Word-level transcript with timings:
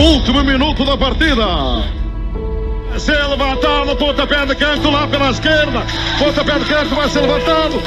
Último 0.00 0.42
minuto 0.42 0.82
da 0.82 0.96
partida. 0.96 1.44
Se 2.98 3.12
levantado, 3.12 3.94
pontapé 3.96 4.46
de 4.46 4.54
canto 4.56 4.90
lá 4.90 5.06
pela 5.06 5.30
esquerda. 5.30 5.84
Pontapé 6.18 6.58
de 6.58 6.64
canto 6.64 6.94
vai 6.94 7.06
ser 7.10 7.20
levantado. 7.20 7.82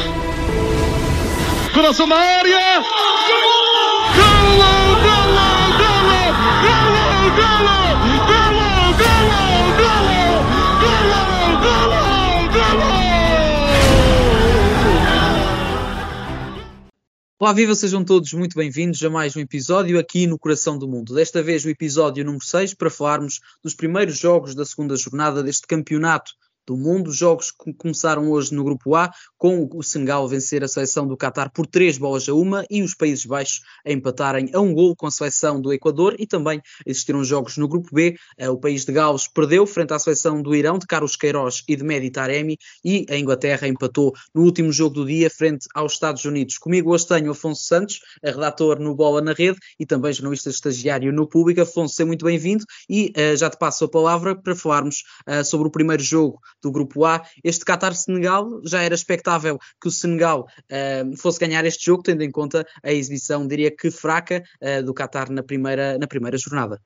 Coração 1.73 2.05
na 2.05 2.15
área. 2.15 2.83
Golo, 3.25 4.13
golo, 4.15 5.01
golo, 5.01 5.52
Olá, 17.43 17.51
viva, 17.51 17.75
sejam 17.75 18.05
todos 18.05 18.31
muito 18.31 18.55
bem-vindos 18.55 19.03
a 19.03 19.09
mais 19.09 19.35
um 19.35 19.41
episódio 19.41 19.99
aqui 19.99 20.25
no 20.25 20.39
Coração 20.39 20.77
do 20.77 20.87
Mundo. 20.87 21.13
Desta 21.13 21.43
vez 21.43 21.65
o 21.65 21.69
episódio 21.69 22.23
número 22.23 22.41
6 22.41 22.73
para 22.73 22.89
falarmos 22.89 23.41
dos 23.61 23.75
primeiros 23.75 24.17
jogos 24.17 24.55
da 24.55 24.63
segunda 24.63 24.95
jornada 24.95 25.43
deste 25.43 25.67
campeonato 25.67 26.35
do 26.65 26.77
mundo. 26.77 27.11
Jogos 27.11 27.51
que 27.51 27.73
começaram 27.73 28.31
hoje 28.31 28.53
no 28.53 28.63
Grupo 28.63 28.95
A, 28.95 29.11
com 29.37 29.69
o 29.73 29.83
Senegal 29.83 30.27
vencer 30.27 30.63
a 30.63 30.67
seleção 30.67 31.07
do 31.07 31.17
Qatar 31.17 31.51
por 31.51 31.67
3 31.67 31.97
bolas 31.97 32.27
a 32.29 32.33
uma 32.33 32.65
e 32.69 32.81
os 32.81 32.95
Países 32.95 33.25
Baixos 33.25 33.61
a 33.85 33.91
empatarem 33.91 34.49
a 34.53 34.59
um 34.59 34.73
gol 34.73 34.95
com 34.95 35.07
a 35.07 35.11
seleção 35.11 35.61
do 35.61 35.73
Equador 35.73 36.15
e 36.17 36.25
também 36.25 36.61
existiram 36.85 37.23
jogos 37.23 37.57
no 37.57 37.67
Grupo 37.67 37.89
B. 37.93 38.15
Eh, 38.37 38.49
O 38.49 38.57
país 38.57 38.85
de 38.85 38.91
Gales 38.91 39.27
perdeu 39.27 39.65
frente 39.65 39.93
à 39.93 39.99
seleção 39.99 40.41
do 40.41 40.55
Irão, 40.55 40.77
de 40.77 40.87
Carlos 40.87 41.15
Queiroz 41.15 41.63
e 41.67 41.75
de 41.75 41.83
Mehdi 41.83 42.09
Taremi 42.09 42.57
e 42.83 43.05
a 43.09 43.17
Inglaterra 43.17 43.67
empatou 43.67 44.13
no 44.33 44.43
último 44.43 44.71
jogo 44.71 44.95
do 44.95 45.05
dia 45.05 45.29
frente 45.29 45.67
aos 45.73 45.93
Estados 45.93 46.23
Unidos. 46.25 46.57
Comigo 46.57 46.93
hoje 46.93 47.07
tenho 47.07 47.31
Afonso 47.31 47.63
Santos, 47.63 47.99
a 48.23 48.29
redator 48.29 48.79
no 48.79 48.95
Bola 48.95 49.21
na 49.21 49.33
Rede 49.33 49.57
e 49.79 49.85
também 49.85 50.13
jornalista 50.13 50.49
estagiário 50.49 51.11
no 51.11 51.27
Público. 51.27 51.61
Afonso, 51.61 51.95
seja 51.95 52.07
muito 52.07 52.25
bem-vindo 52.25 52.63
e 52.89 53.11
eh, 53.15 53.35
já 53.35 53.49
te 53.49 53.57
passo 53.57 53.85
a 53.85 53.89
palavra 53.89 54.35
para 54.35 54.55
falarmos 54.55 55.03
eh, 55.27 55.43
sobre 55.43 55.67
o 55.67 55.71
primeiro 55.71 56.03
jogo 56.03 56.39
do 56.63 56.71
Grupo 56.71 57.05
A. 57.05 57.21
Este 57.43 57.65
Qatar-Senegal 57.65 58.61
já 58.65 58.81
era 58.81 58.95
expectável 58.95 59.59
que 59.81 59.87
o 59.87 59.91
Senegal 59.91 60.47
eh, 60.69 61.03
fosse 61.17 61.39
ganhar 61.39 61.65
este 61.65 61.85
jogo, 61.85 62.01
tendo 62.01 62.23
em 62.23 62.31
conta 62.31 62.65
a 62.81 62.91
exibição, 62.91 63.47
diria 63.47 63.69
que 63.69 63.91
fraca, 63.91 64.41
eh, 64.61 64.81
do 64.81 64.93
Qatar 64.93 65.29
na 65.29 65.43
primeira, 65.43 65.97
na 65.97 66.07
primeira 66.07 66.37
jornada. 66.37 66.81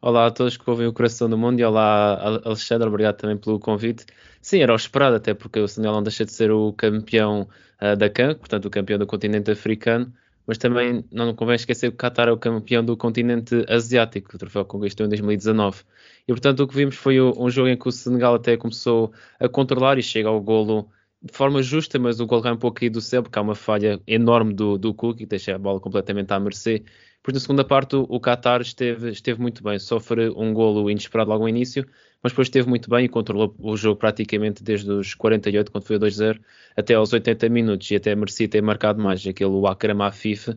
Olá 0.00 0.26
a 0.26 0.30
todos 0.30 0.56
que 0.56 0.68
ouvem 0.68 0.86
o 0.86 0.92
Coração 0.92 1.28
do 1.28 1.38
Mundo 1.38 1.58
e 1.58 1.64
olá 1.64 2.14
Ale- 2.20 2.42
Alexandre, 2.44 2.86
obrigado 2.86 3.16
também 3.16 3.36
pelo 3.36 3.58
convite. 3.58 4.04
Sim, 4.42 4.60
era 4.60 4.72
o 4.72 4.76
esperado, 4.76 5.16
até 5.16 5.32
porque 5.34 5.58
o 5.58 5.66
Senegal 5.66 5.94
não 5.94 6.02
deixa 6.02 6.24
de 6.24 6.32
ser 6.32 6.52
o 6.52 6.72
campeão 6.74 7.48
ah, 7.80 7.94
da 7.94 8.08
CAN, 8.08 8.34
portanto 8.34 8.66
o 8.66 8.70
campeão 8.70 8.98
do 8.98 9.06
continente 9.06 9.50
africano, 9.50 10.12
mas 10.46 10.58
também 10.58 11.04
não 11.10 11.34
convém 11.34 11.56
esquecer 11.56 11.90
que 11.90 11.96
o 11.96 11.98
Qatar 11.98 12.28
é 12.28 12.32
o 12.32 12.36
campeão 12.36 12.84
do 12.84 12.96
continente 12.96 13.64
asiático, 13.68 14.36
o 14.36 14.38
troféu 14.38 14.64
que 14.64 14.70
conquistou 14.70 15.06
em 15.06 15.08
2019. 15.08 15.82
E 16.28 16.32
portanto 16.32 16.60
o 16.60 16.68
que 16.68 16.74
vimos 16.74 16.96
foi 16.96 17.20
um 17.20 17.48
jogo 17.48 17.68
em 17.68 17.76
que 17.76 17.88
o 17.88 17.92
Senegal 17.92 18.34
até 18.34 18.56
começou 18.56 19.12
a 19.38 19.48
controlar 19.48 19.98
e 19.98 20.02
chega 20.02 20.28
ao 20.28 20.40
golo 20.40 20.90
de 21.22 21.32
forma 21.32 21.62
justa, 21.62 21.98
mas 21.98 22.20
o 22.20 22.26
golo 22.26 22.42
cai 22.42 22.52
um 22.52 22.56
pouco 22.56 22.78
aí 22.82 22.90
do 22.90 23.00
céu, 23.00 23.22
porque 23.22 23.38
há 23.38 23.42
uma 23.42 23.54
falha 23.54 24.00
enorme 24.06 24.54
do, 24.54 24.78
do 24.78 24.94
Cook 24.94 25.20
e 25.20 25.26
deixa 25.26 25.54
a 25.54 25.58
bola 25.58 25.80
completamente 25.80 26.32
à 26.32 26.38
mercê. 26.38 26.84
Depois, 27.16 27.34
na 27.34 27.40
segunda 27.40 27.64
parte, 27.64 27.96
o, 27.96 28.06
o 28.08 28.20
Qatar 28.20 28.60
esteve, 28.60 29.10
esteve 29.10 29.40
muito 29.40 29.62
bem. 29.62 29.78
Sofre 29.78 30.30
um 30.30 30.52
golo 30.54 30.88
inesperado 30.88 31.30
logo 31.30 31.42
no 31.42 31.48
início, 31.48 31.84
mas 32.22 32.32
depois 32.32 32.46
esteve 32.46 32.68
muito 32.68 32.88
bem 32.88 33.06
e 33.06 33.08
controlou 33.08 33.54
o 33.58 33.76
jogo 33.76 33.98
praticamente 33.98 34.62
desde 34.62 34.90
os 34.90 35.14
48, 35.14 35.72
quando 35.72 35.84
foi 35.84 35.96
a 35.96 35.98
2-0, 35.98 36.40
até 36.76 36.94
aos 36.94 37.12
80 37.12 37.48
minutos. 37.48 37.90
E 37.90 37.96
até 37.96 38.14
merecia 38.14 38.48
ter 38.48 38.62
marcado 38.62 39.02
mais. 39.02 39.26
Aquele 39.26 39.66
Akram 39.66 40.02
Afif, 40.02 40.56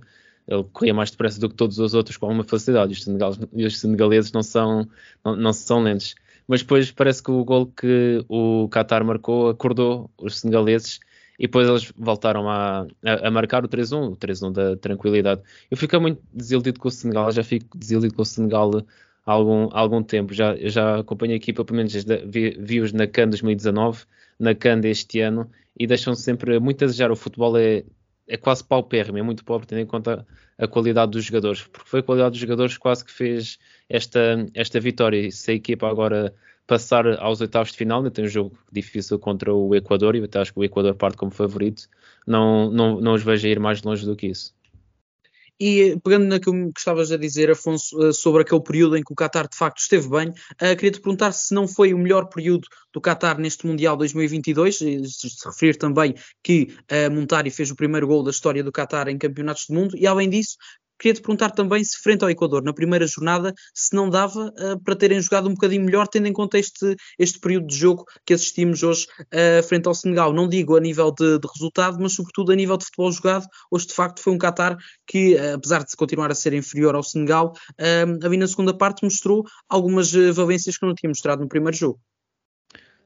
ele 0.49 0.63
corria 0.73 0.93
mais 0.93 1.11
depressa 1.11 1.39
do 1.39 1.47
que 1.49 1.55
todos 1.55 1.77
os 1.79 1.93
outros 1.93 2.17
com 2.17 2.25
alguma 2.25 2.43
facilidade. 2.43 2.93
Os 2.93 3.03
senegaleses, 3.03 3.47
e 3.53 3.65
os 3.65 3.79
senegaleses 3.79 4.31
não, 4.31 4.43
são, 4.43 4.87
não, 5.23 5.35
não 5.35 5.53
são 5.53 5.81
lentos. 5.83 6.15
Mas 6.47 6.61
depois 6.61 6.91
parece 6.91 7.21
que 7.21 7.29
o 7.31 7.43
gol 7.45 7.67
que 7.67 8.25
o 8.27 8.67
Qatar 8.69 9.05
marcou 9.05 9.49
acordou 9.49 10.09
os 10.17 10.39
senegaleses 10.39 10.99
e 11.37 11.43
depois 11.43 11.67
eles 11.69 11.93
voltaram 11.95 12.49
a, 12.49 12.87
a, 13.05 13.27
a 13.27 13.31
marcar 13.31 13.63
o 13.63 13.67
3-1, 13.69 14.11
o 14.11 14.15
3-1 14.17 14.51
da 14.51 14.75
tranquilidade. 14.75 15.41
Eu 15.69 15.77
fico 15.77 15.99
muito 16.01 16.21
desiludido 16.33 16.79
com 16.79 16.87
o 16.87 16.91
Senegal, 16.91 17.31
já 17.31 17.43
fico 17.43 17.77
desiludido 17.77 18.15
com 18.15 18.23
o 18.23 18.25
Senegal 18.25 18.71
há 19.25 19.31
algum, 19.31 19.69
há 19.71 19.79
algum 19.79 20.01
tempo. 20.03 20.33
Já, 20.33 20.55
já 20.57 20.99
acompanho 20.99 21.33
a 21.33 21.35
equipa, 21.35 21.63
pelo 21.63 21.77
menos 21.77 21.93
desde, 21.93 22.25
vi- 22.25 22.57
vi-os 22.59 22.91
na 22.91 23.05
CAN 23.07 23.29
2019, 23.29 24.03
na 24.39 24.55
CAN 24.55 24.79
deste 24.79 25.19
ano, 25.21 25.49
e 25.77 25.85
deixam 25.87 26.13
sempre 26.15 26.59
muito 26.59 26.83
a 26.83 26.87
desejar. 26.87 27.11
O 27.11 27.15
futebol 27.15 27.55
é, 27.57 27.83
é 28.29 28.37
quase 28.37 28.63
paupérrimo, 28.63 29.17
é 29.17 29.21
muito 29.21 29.43
pobre, 29.43 29.67
tendo 29.67 29.81
em 29.81 29.85
conta 29.85 30.25
a 30.57 30.67
qualidade 30.67 31.11
dos 31.11 31.25
jogadores, 31.25 31.63
porque 31.63 31.89
foi 31.89 31.99
a 32.01 32.03
qualidade 32.03 32.31
dos 32.31 32.39
jogadores 32.39 32.77
quase 32.77 33.03
que 33.03 33.11
fez 33.11 33.57
esta, 33.89 34.45
esta 34.53 34.79
vitória. 34.79 35.17
E 35.17 35.31
se 35.31 35.51
a 35.51 35.53
equipa 35.55 35.89
agora 35.89 36.33
passar 36.67 37.07
aos 37.19 37.41
oitavos 37.41 37.71
de 37.71 37.77
final, 37.77 37.97
ainda 37.97 38.11
tem 38.11 38.25
um 38.25 38.27
jogo 38.29 38.55
difícil 38.71 39.17
contra 39.17 39.51
o 39.53 39.73
Equador, 39.75 40.15
e 40.15 40.29
acho 40.35 40.53
que 40.53 40.59
o 40.59 40.63
Equador 40.63 40.93
parte 40.93 41.17
como 41.17 41.31
favorito, 41.31 41.89
não, 42.27 42.69
não, 42.71 43.01
não 43.01 43.13
os 43.13 43.23
vejo 43.23 43.47
ir 43.47 43.59
mais 43.59 43.81
longe 43.81 44.05
do 44.05 44.15
que 44.15 44.27
isso. 44.27 44.53
E 45.59 45.91
eh, 45.91 45.99
pegando 46.01 46.25
naquilo 46.25 46.71
que 46.71 46.79
estavas 46.79 47.11
a 47.11 47.17
dizer, 47.17 47.51
Afonso, 47.51 48.01
eh, 48.01 48.13
sobre 48.13 48.43
aquele 48.43 48.61
período 48.61 48.95
em 48.95 49.03
que 49.03 49.11
o 49.11 49.15
Qatar 49.15 49.47
de 49.47 49.57
facto 49.57 49.79
esteve 49.79 50.07
bem, 50.07 50.31
eh, 50.59 50.75
queria-te 50.75 51.01
perguntar 51.01 51.33
se 51.33 51.53
não 51.53 51.67
foi 51.67 51.93
o 51.93 51.97
melhor 51.97 52.29
período 52.29 52.67
do 52.93 53.01
Qatar 53.01 53.37
neste 53.37 53.67
Mundial 53.67 53.97
2022, 53.97 54.81
e 54.81 55.05
se 55.05 55.27
referir 55.45 55.75
também 55.77 56.15
que 56.43 56.67
Montari 57.11 57.51
fez 57.51 57.69
o 57.69 57.75
primeiro 57.75 58.07
gol 58.07 58.23
da 58.23 58.31
história 58.31 58.63
do 58.63 58.71
Qatar 58.71 59.07
em 59.09 59.17
campeonatos 59.17 59.67
do 59.67 59.75
mundo, 59.75 59.95
e 59.97 60.07
além 60.07 60.29
disso, 60.29 60.57
queria-te 60.99 61.21
perguntar 61.21 61.51
também 61.51 61.83
se 61.83 61.97
frente 61.97 62.23
ao 62.23 62.29
Equador, 62.29 62.61
na 62.61 62.73
primeira 62.73 63.07
jornada, 63.07 63.53
se 63.73 63.95
não 63.95 64.09
dava 64.09 64.53
eh, 64.57 64.75
para 64.83 64.95
terem 64.95 65.19
jogado 65.21 65.47
um 65.47 65.53
bocadinho 65.53 65.85
melhor, 65.85 66.07
tendo 66.07 66.27
em 66.27 66.33
conta 66.33 66.59
este, 66.59 66.95
este 67.17 67.39
período 67.39 67.67
de 67.67 67.75
jogo 67.75 68.05
que 68.25 68.33
assistimos 68.33 68.83
hoje 68.83 69.07
eh, 69.31 69.61
frente 69.63 69.87
ao 69.87 69.95
Senegal. 69.95 70.33
Não 70.33 70.47
digo 70.47 70.75
a 70.75 70.79
nível 70.79 71.11
de, 71.11 71.39
de 71.39 71.47
resultado, 71.47 71.97
mas 71.99 72.13
sobretudo 72.13 72.51
a 72.51 72.55
nível 72.55 72.77
de 72.77 72.85
futebol 72.85 73.11
jogado, 73.11 73.47
hoje 73.71 73.87
de 73.87 73.93
facto 73.93 74.21
foi 74.21 74.33
um 74.33 74.37
Qatar 74.37 74.77
que, 75.07 75.35
eh, 75.35 75.53
apesar 75.53 75.83
de 75.83 75.95
continuar 75.95 76.31
a 76.31 76.35
ser 76.35 76.53
inferior 76.53 76.95
ao 76.95 77.03
Senegal, 77.03 77.53
ali 78.23 78.37
na 78.37 78.47
segunda 78.47 78.73
parte 78.73 79.03
mostrou 79.03 79.45
algumas 79.69 80.11
valências 80.33 80.77
que 80.77 80.85
não 80.85 80.93
tinha 80.93 81.09
mostrado 81.09 81.41
no 81.41 81.47
primeiro 81.47 81.75
jogo. 81.75 81.99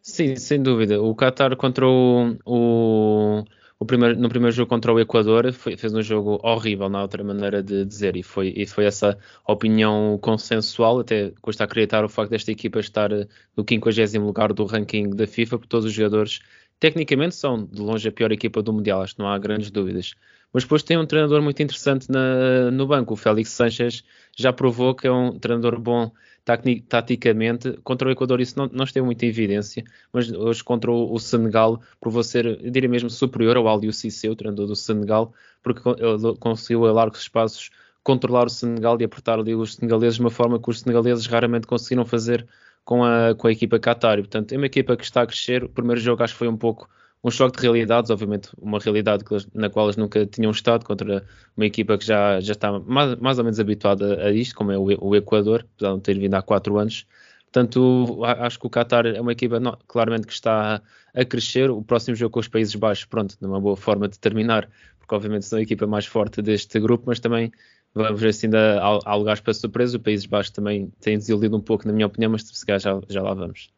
Sim, 0.01 0.35
sem 0.35 0.61
dúvida. 0.61 1.01
O 1.01 1.15
Qatar 1.15 1.55
contra 1.55 1.87
o, 1.87 2.35
o, 2.45 3.43
o 3.83 3.85
primeiro, 3.85 4.17
no 4.19 4.29
primeiro 4.29 4.55
jogo 4.55 4.69
contra 4.69 4.93
o 4.93 4.99
Equador 4.99 5.51
foi- 5.53 5.75
fez 5.77 5.93
um 5.93 6.01
jogo 6.01 6.39
horrível, 6.43 6.89
na 6.89 7.01
outra 7.01 7.23
maneira 7.23 7.61
de 7.61 7.85
dizer, 7.85 8.15
e 8.15 8.23
foi, 8.23 8.53
e 8.55 8.65
foi 8.65 8.85
essa 8.85 9.17
opinião 9.47 10.17
consensual, 10.21 10.99
até 11.01 11.31
custa 11.41 11.63
acreditar 11.65 12.03
o 12.05 12.09
facto 12.09 12.31
desta 12.31 12.51
equipa 12.51 12.79
estar 12.79 13.11
eh, 13.11 13.27
no 13.55 13.63
50 13.67 14.19
lugar 14.19 14.53
do 14.53 14.65
ranking 14.65 15.09
da 15.09 15.27
FIFA, 15.27 15.57
porque 15.57 15.69
todos 15.69 15.85
os 15.85 15.93
jogadores 15.93 16.39
tecnicamente 16.79 17.35
são 17.35 17.65
de 17.65 17.81
longe 17.81 18.07
a 18.07 18.11
pior 18.11 18.31
equipa 18.31 18.61
do 18.61 18.73
Mundial, 18.73 19.01
acho 19.01 19.15
que 19.15 19.19
não 19.21 19.27
há 19.29 19.37
grandes 19.37 19.69
dúvidas. 19.71 20.13
Mas 20.53 20.63
depois 20.63 20.83
tem 20.83 20.97
um 20.97 21.05
treinador 21.05 21.41
muito 21.41 21.61
interessante 21.61 22.09
na- 22.11 22.71
no 22.71 22.87
banco, 22.87 23.13
o 23.13 23.17
Félix 23.17 23.49
Sanches 23.51 24.03
já 24.37 24.53
provou 24.53 24.95
que 24.95 25.07
é 25.07 25.11
um 25.11 25.37
treinador 25.39 25.79
bom 25.79 26.11
taticamente. 26.43 27.77
Contra 27.83 28.07
o 28.07 28.11
Equador 28.11 28.41
isso 28.41 28.57
não, 28.57 28.67
não 28.67 28.83
esteve 28.83 29.05
muito 29.05 29.23
em 29.23 29.29
evidência, 29.29 29.83
mas 30.11 30.31
hoje 30.31 30.63
contra 30.63 30.91
o, 30.91 31.17
Senegal 31.19 31.81
provou 31.99 32.23
ser, 32.23 32.45
eu 32.45 32.71
diria 32.71 32.89
mesmo, 32.89 33.09
superior 33.09 33.57
ao 33.57 33.67
Aliou 33.67 33.93
Cissé, 33.93 34.29
o 34.29 34.35
treinador 34.35 34.67
do 34.67 34.75
Senegal, 34.75 35.33
porque 35.61 35.81
ele 35.87 36.37
conseguiu 36.39 36.85
a 36.85 36.91
largos 36.91 37.21
espaços 37.21 37.69
controlar 38.03 38.45
o 38.45 38.49
Senegal 38.49 38.97
e 38.99 39.05
apertar 39.05 39.39
ali 39.39 39.55
os 39.55 39.75
senegaleses 39.75 40.15
de 40.15 40.21
uma 40.21 40.29
forma 40.29 40.61
que 40.61 40.69
os 40.69 40.81
senegaleses 40.81 41.25
raramente 41.25 41.65
conseguiram 41.65 42.05
fazer 42.05 42.45
com 42.83 43.03
a, 43.03 43.33
com 43.33 43.47
a 43.47 43.51
equipa 43.51 43.79
Qatar. 43.79 44.17
Portanto, 44.17 44.51
é 44.51 44.57
uma 44.57 44.65
equipa 44.65 44.97
que 44.97 45.03
está 45.03 45.21
a 45.21 45.27
crescer. 45.27 45.63
O 45.63 45.69
primeiro 45.69 46.01
jogo 46.01 46.21
acho 46.21 46.33
que 46.33 46.39
foi 46.39 46.49
um 46.49 46.57
pouco 46.57 46.89
um 47.23 47.31
choque 47.31 47.57
de 47.57 47.63
realidades, 47.63 48.09
obviamente 48.11 48.49
uma 48.57 48.79
realidade 48.79 49.23
na 49.53 49.69
qual 49.69 49.85
eles 49.87 49.97
nunca 49.97 50.25
tinham 50.25 50.51
estado 50.51 50.85
contra 50.85 51.25
uma 51.55 51.65
equipa 51.65 51.97
que 51.97 52.05
já, 52.05 52.39
já 52.41 52.51
está 52.53 52.79
mais, 52.79 53.15
mais 53.19 53.37
ou 53.37 53.43
menos 53.45 53.59
habituada 53.59 54.23
a 54.25 54.31
isto, 54.31 54.55
como 54.55 54.71
é 54.71 54.77
o, 54.77 54.83
o 55.01 55.15
Equador, 55.15 55.61
apesar 55.75 55.89
de 55.89 55.93
não 55.95 55.99
ter 55.99 56.19
vindo 56.19 56.33
há 56.35 56.41
quatro 56.41 56.77
anos. 56.77 57.05
Portanto, 57.51 58.23
acho 58.25 58.59
que 58.59 58.65
o 58.67 58.69
Qatar 58.69 59.05
é 59.05 59.21
uma 59.21 59.31
equipa 59.31 59.59
no- 59.59 59.77
claramente 59.87 60.25
que 60.27 60.33
está 60.33 60.81
a 61.13 61.25
crescer. 61.25 61.69
O 61.69 61.83
próximo 61.83 62.15
jogo 62.15 62.31
com 62.33 62.39
os 62.39 62.47
Países 62.47 62.73
Baixos, 62.75 63.05
pronto, 63.05 63.37
numa 63.39 63.61
boa 63.61 63.77
forma 63.77 64.07
de 64.07 64.19
terminar, 64.19 64.69
porque 64.99 65.13
obviamente 65.15 65.45
são 65.45 65.59
a 65.59 65.61
equipa 65.61 65.85
mais 65.87 66.05
forte 66.05 66.41
deste 66.41 66.79
grupo, 66.79 67.03
mas 67.07 67.19
também 67.19 67.51
vamos 67.93 68.19
ver 68.19 68.33
se 68.33 68.47
ainda 68.47 68.81
há, 68.81 68.99
há 69.11 69.15
lugares 69.15 69.39
para 69.41 69.53
surpresa. 69.53 69.97
O 69.97 69.99
Países 69.99 70.25
Baixos 70.25 70.51
também 70.51 70.89
tem 70.99 71.17
desiludido 71.17 71.55
um 71.55 71.61
pouco, 71.61 71.87
na 71.87 71.93
minha 71.93 72.07
opinião, 72.07 72.31
mas 72.31 72.41
se 72.43 72.65
calhar 72.65 72.79
já, 72.79 72.99
já 73.09 73.21
lá 73.21 73.33
vamos. 73.33 73.71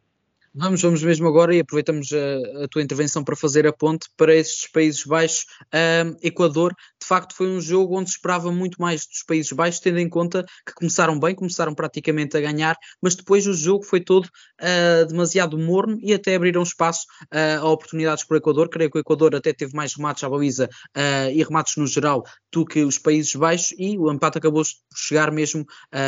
Vamos, 0.58 0.80
vamos 0.80 1.02
mesmo 1.02 1.28
agora 1.28 1.54
e 1.54 1.60
aproveitamos 1.60 2.08
a, 2.14 2.64
a, 2.64 2.68
tua 2.68 2.80
intervenção 2.80 3.22
para 3.22 3.36
fazer 3.36 3.66
a 3.66 3.74
ponte 3.74 4.08
para 4.16 4.34
estes 4.34 4.66
Países 4.70 5.04
Baixos. 5.04 5.44
Um, 5.74 6.16
Equador, 6.22 6.74
de 6.98 7.06
facto, 7.06 7.34
foi 7.34 7.46
um 7.46 7.60
jogo 7.60 7.98
onde 7.98 8.08
se 8.08 8.16
esperava 8.16 8.50
muito 8.50 8.80
mais 8.80 9.06
dos 9.06 9.22
Países 9.22 9.52
Baixos, 9.52 9.80
tendo 9.80 9.98
em 9.98 10.08
conta 10.08 10.46
que 10.66 10.72
começaram 10.72 11.20
bem, 11.20 11.34
começaram 11.34 11.74
praticamente 11.74 12.38
a 12.38 12.40
ganhar, 12.40 12.74
mas 13.02 13.14
depois 13.14 13.46
o 13.46 13.52
jogo 13.52 13.84
foi 13.84 14.00
todo 14.00 14.24
uh, 14.24 15.06
demasiado 15.06 15.58
morno 15.58 15.98
e 16.00 16.14
até 16.14 16.34
abriram 16.34 16.62
espaço 16.62 17.04
uh, 17.24 17.60
a 17.60 17.70
oportunidades 17.70 18.24
para 18.24 18.36
o 18.36 18.38
Equador. 18.38 18.70
Creio 18.70 18.90
que 18.90 18.96
o 18.96 19.00
Equador 19.00 19.36
até 19.36 19.52
teve 19.52 19.76
mais 19.76 19.94
remates 19.94 20.24
à 20.24 20.28
baliza 20.30 20.70
uh, 20.96 21.30
e 21.34 21.44
remates 21.44 21.76
no 21.76 21.86
geral 21.86 22.24
do 22.50 22.64
que 22.64 22.82
os 22.82 22.96
Países 22.96 23.36
Baixos 23.36 23.74
e 23.78 23.98
o 23.98 24.10
empate 24.10 24.38
acabou 24.38 24.62
por 24.62 24.98
chegar 24.98 25.30
mesmo 25.30 25.66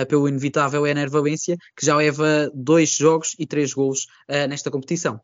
pelo 0.09 0.27
inevitável 0.27 0.87
Ener 0.87 1.11
Valência, 1.11 1.59
que 1.77 1.85
já 1.85 1.95
leva 1.95 2.51
dois 2.55 2.97
jogos 2.97 3.35
e 3.39 3.47
três 3.47 3.75
gols 3.75 4.07
nesta 4.47 4.71
competição. 4.71 5.21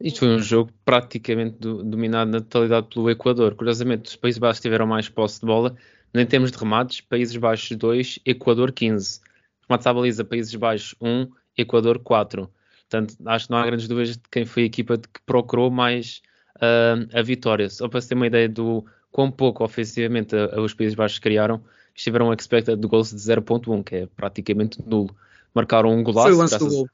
Isto 0.00 0.20
foi 0.20 0.28
um 0.28 0.38
jogo 0.38 0.70
praticamente 0.84 1.56
do, 1.58 1.82
dominado 1.82 2.30
na 2.30 2.40
totalidade 2.40 2.88
pelo 2.92 3.10
Equador. 3.10 3.54
Curiosamente, 3.54 4.10
os 4.10 4.16
Países 4.16 4.38
Baixos 4.38 4.60
tiveram 4.60 4.86
mais 4.86 5.08
posse 5.08 5.40
de 5.40 5.46
bola, 5.46 5.74
nem 6.12 6.24
em 6.24 6.26
termos 6.26 6.50
de 6.50 6.58
remates, 6.58 7.00
Países 7.00 7.36
Baixos 7.36 7.76
2, 7.76 8.18
Equador 8.26 8.72
15. 8.72 9.20
Remates 9.68 9.86
à 9.86 9.94
baliza, 9.94 10.24
Países 10.24 10.54
Baixos 10.54 10.94
1, 11.00 11.28
Equador 11.56 11.98
4. 12.00 12.50
Portanto, 12.88 13.16
acho 13.26 13.46
que 13.46 13.50
não 13.50 13.58
há 13.58 13.66
grandes 13.66 13.88
dúvidas 13.88 14.16
de 14.16 14.22
quem 14.30 14.44
foi 14.44 14.64
a 14.64 14.66
equipa 14.66 14.98
que 14.98 15.20
procurou 15.24 15.70
mais 15.70 16.20
uh, 16.56 17.18
a 17.18 17.22
vitória. 17.22 17.68
Só 17.70 17.88
para 17.88 18.00
se 18.00 18.08
ter 18.08 18.14
uma 18.14 18.26
ideia 18.26 18.48
do 18.48 18.84
quão 19.10 19.30
pouco 19.30 19.64
ofensivamente 19.64 20.36
a, 20.36 20.56
a 20.56 20.60
os 20.60 20.74
Países 20.74 20.94
Baixos 20.94 21.18
criaram, 21.18 21.62
estiveram 21.94 22.28
um 22.28 22.32
expected 22.34 22.78
de 22.78 22.86
gols 22.86 23.10
de 23.10 23.16
0.1, 23.16 23.82
que 23.82 23.96
é 23.96 24.06
praticamente 24.06 24.80
nulo. 24.86 25.16
Marcaram 25.54 25.90
um 25.90 26.02
golaço. 26.02 26.28
Foi 26.28 26.36
o 26.36 26.38
lance 26.38 26.58
do 26.58 26.68
gol. 26.68 26.88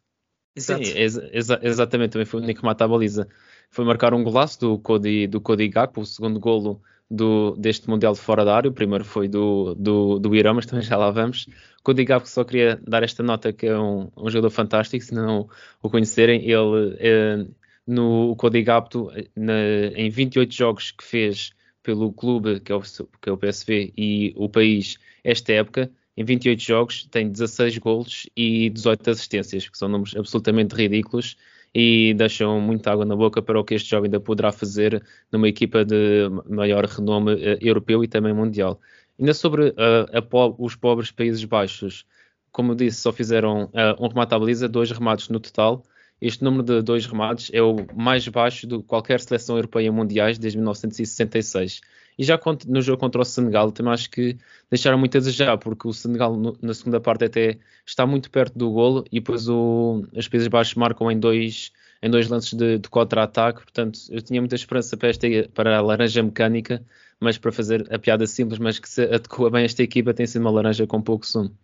Exato. 0.55 0.85
Sim, 0.85 0.93
ex 0.97 1.17
exa 1.33 1.59
exatamente, 1.63 2.13
também 2.13 2.27
foi 2.27 2.41
o 2.41 2.43
único 2.43 2.61
que 2.61 2.67
mata 2.67 2.85
a 2.85 2.89
baliza. 2.89 3.27
Foi 3.71 3.85
marcar 3.85 4.13
um 4.13 4.23
golaço 4.23 4.61
do 4.61 4.79
Cody, 4.79 5.27
do 5.27 5.41
Cody 5.41 5.69
Gakpo, 5.69 6.03
o 6.03 6.07
segundo 6.07 6.39
golo 6.39 6.83
do, 7.11 7.57
deste 7.57 7.89
Mundial 7.89 8.13
de 8.13 8.21
fora 8.21 8.45
da 8.45 8.57
área. 8.57 8.71
O 8.71 8.73
primeiro 8.73 9.05
foi 9.05 9.29
do, 9.29 9.75
do, 9.75 10.19
do 10.19 10.35
Irã, 10.35 10.53
mas 10.55 10.67
também 10.67 10.85
já 10.85 10.97
lá 10.97 11.11
vamos. 11.11 11.47
Cody 11.83 12.05
Gakpo 12.05 12.29
só 12.29 12.45
queria 12.45 12.81
dar 12.87 13.03
esta 13.03 13.23
nota 13.23 13.53
que 13.53 13.67
é 13.67 13.79
um, 13.79 14.11
um 14.17 14.29
jogador 14.31 14.51
fantástico, 14.51 15.05
se 15.05 15.15
não 15.15 15.49
o 15.83 15.91
conhecerem. 15.91 16.43
Ele, 16.43 16.97
é, 16.99 17.47
no 17.87 18.37
Cody 18.37 18.63
Gakpo, 18.63 19.11
em 19.37 20.11
28 20.11 20.55
jogos 20.55 20.91
que 20.91 21.05
fez 21.05 21.53
pelo 21.83 22.13
clube, 22.13 22.61
que 22.61 22.73
é, 22.73 22.75
o, 22.75 22.81
que 22.81 23.29
é 23.29 23.33
o 23.33 23.37
PSV, 23.37 23.93
e 23.97 24.33
o 24.37 24.49
país, 24.49 24.99
esta 25.25 25.53
época, 25.53 25.91
em 26.17 26.25
28 26.25 26.63
jogos 26.63 27.05
tem 27.11 27.31
16 27.31 27.79
golos 27.79 28.29
e 28.37 28.69
18 28.71 29.11
assistências, 29.11 29.69
que 29.69 29.79
são 29.79 29.89
números 29.89 30.15
absolutamente 30.17 30.75
ridículos 30.75 31.37
e 31.75 32.13
deixam 32.15 32.61
muita 32.61 32.93
água 32.93 33.05
na 33.05 33.17
boca 33.17 33.41
para 33.41 33.59
o 33.59 33.65
que 33.65 33.75
este 33.75 33.89
jovem 33.89 34.09
ainda 34.09 34.21
poderá 34.21 34.53
fazer 34.53 35.03
numa 35.31 35.49
equipa 35.49 35.85
de 35.85 36.29
maior 36.49 36.85
renome 36.85 37.33
uh, 37.35 37.59
europeu 37.61 38.05
e 38.05 38.09
também 38.09 38.35
mundial. 38.35 38.79
Ainda 39.19 39.33
sobre 39.33 39.71
uh, 39.71 39.75
a, 40.13 40.63
os 40.63 40.77
pobres 40.77 41.11
Países 41.11 41.45
Baixos, 41.45 42.05
como 42.51 42.75
disse, 42.75 43.01
só 43.01 43.13
fizeram 43.13 43.65
uh, 43.65 44.05
um 44.05 44.09
remate 44.09 44.35
à 44.35 44.39
baliza, 44.39 44.69
dois 44.69 44.91
remates 44.91 45.31
no 45.31 45.41
total. 45.41 45.83
Este 46.21 46.45
número 46.45 46.63
de 46.63 46.83
dois 46.83 47.07
remates 47.07 47.51
é 47.53 47.63
o 47.63 47.77
mais 47.95 48.29
baixo 48.29 48.67
de 48.67 48.83
qualquer 48.83 49.19
seleção 49.21 49.57
europeia 49.57 49.91
mundiais 49.91 50.39
desde 50.39 50.59
1966. 50.59 51.81
E 52.19 52.25
já 52.25 52.39
no 52.67 52.83
jogo 52.83 52.99
contra 52.99 53.21
o 53.21 53.25
Senegal, 53.25 53.73
também 53.73 53.93
acho 53.93 54.11
que 54.11 54.37
deixaram 54.71 54.99
muito 54.99 55.17
a 55.17 55.21
desejar, 55.21 55.57
porque 55.59 55.89
o 55.89 55.93
Senegal 55.93 56.37
no, 56.37 56.57
na 56.61 56.75
segunda 56.75 57.01
parte 57.01 57.25
até 57.25 57.59
está 57.87 58.07
muito 58.07 58.31
perto 58.31 58.59
do 58.59 58.71
golo 58.71 59.05
e 59.11 59.21
depois 59.21 59.49
o, 59.49 60.05
as 60.17 60.29
Países 60.29 60.49
Baixos 60.49 60.75
marcam 60.75 61.11
em 61.11 61.19
dois, 61.19 61.73
em 62.03 62.11
dois 62.11 62.29
lances 62.29 62.53
de, 62.53 62.79
de 62.79 62.89
contra-ataque. 62.89 63.63
Portanto, 63.63 63.99
eu 64.11 64.21
tinha 64.21 64.41
muita 64.41 64.55
esperança 64.55 64.97
para, 64.97 65.09
esta, 65.09 65.27
para 65.55 65.79
a 65.79 65.81
laranja 65.81 66.23
mecânica, 66.23 66.85
mas 67.19 67.39
para 67.39 67.53
fazer 67.53 67.87
a 67.93 67.99
piada 67.99 68.27
simples, 68.27 68.59
mas 68.59 68.79
que 68.79 68.89
se 68.89 69.03
adequa 69.05 69.51
bem 69.51 69.63
a 69.63 69.65
esta 69.65 69.83
equipa, 69.83 70.13
tem 70.13 70.27
sido 70.27 70.43
uma 70.43 70.51
laranja 70.51 70.87
com 70.87 71.01
pouco 71.01 71.27
sumo. 71.27 71.57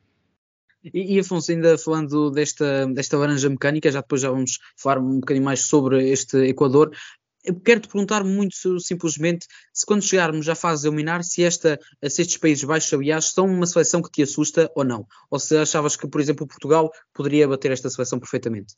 E, 0.95 1.17
e, 1.17 1.19
Afonso, 1.19 1.51
ainda 1.51 1.77
falando 1.77 2.31
desta, 2.31 2.87
desta 2.87 3.19
laranja 3.19 3.49
mecânica, 3.49 3.91
já 3.91 4.01
depois 4.01 4.23
já 4.23 4.31
vamos 4.31 4.61
falar 4.77 4.99
um 4.99 5.19
bocadinho 5.21 5.45
mais 5.45 5.67
sobre 5.67 6.09
este 6.09 6.39
Equador, 6.47 6.93
quero 7.55 7.81
te 7.81 7.89
perguntar 7.89 8.25
muito 8.25 8.79
simplesmente 8.81 9.47
se 9.73 9.87
quando 9.87 10.03
chegarmos 10.03 10.49
à 10.49 10.55
fase 10.55 10.83
de 10.83 10.89
eliminar, 10.89 11.23
se, 11.23 11.43
esta, 11.43 11.79
se 12.09 12.23
estes 12.23 12.37
Países 12.37 12.65
Baixos, 12.65 12.93
aliás, 12.93 13.31
são 13.33 13.47
uma 13.47 13.67
seleção 13.67 14.03
que 14.03 14.11
te 14.11 14.23
assusta 14.23 14.71
ou 14.75 14.85
não. 14.85 15.07
Ou 15.31 15.39
se 15.39 15.57
achavas 15.57 15.97
que, 15.97 16.09
por 16.09 16.21
exemplo, 16.21 16.47
Portugal 16.47 16.91
poderia 17.15 17.49
bater 17.49 17.73
esta 17.73 17.91
seleção 17.91 18.19
perfeitamente. 18.19 18.75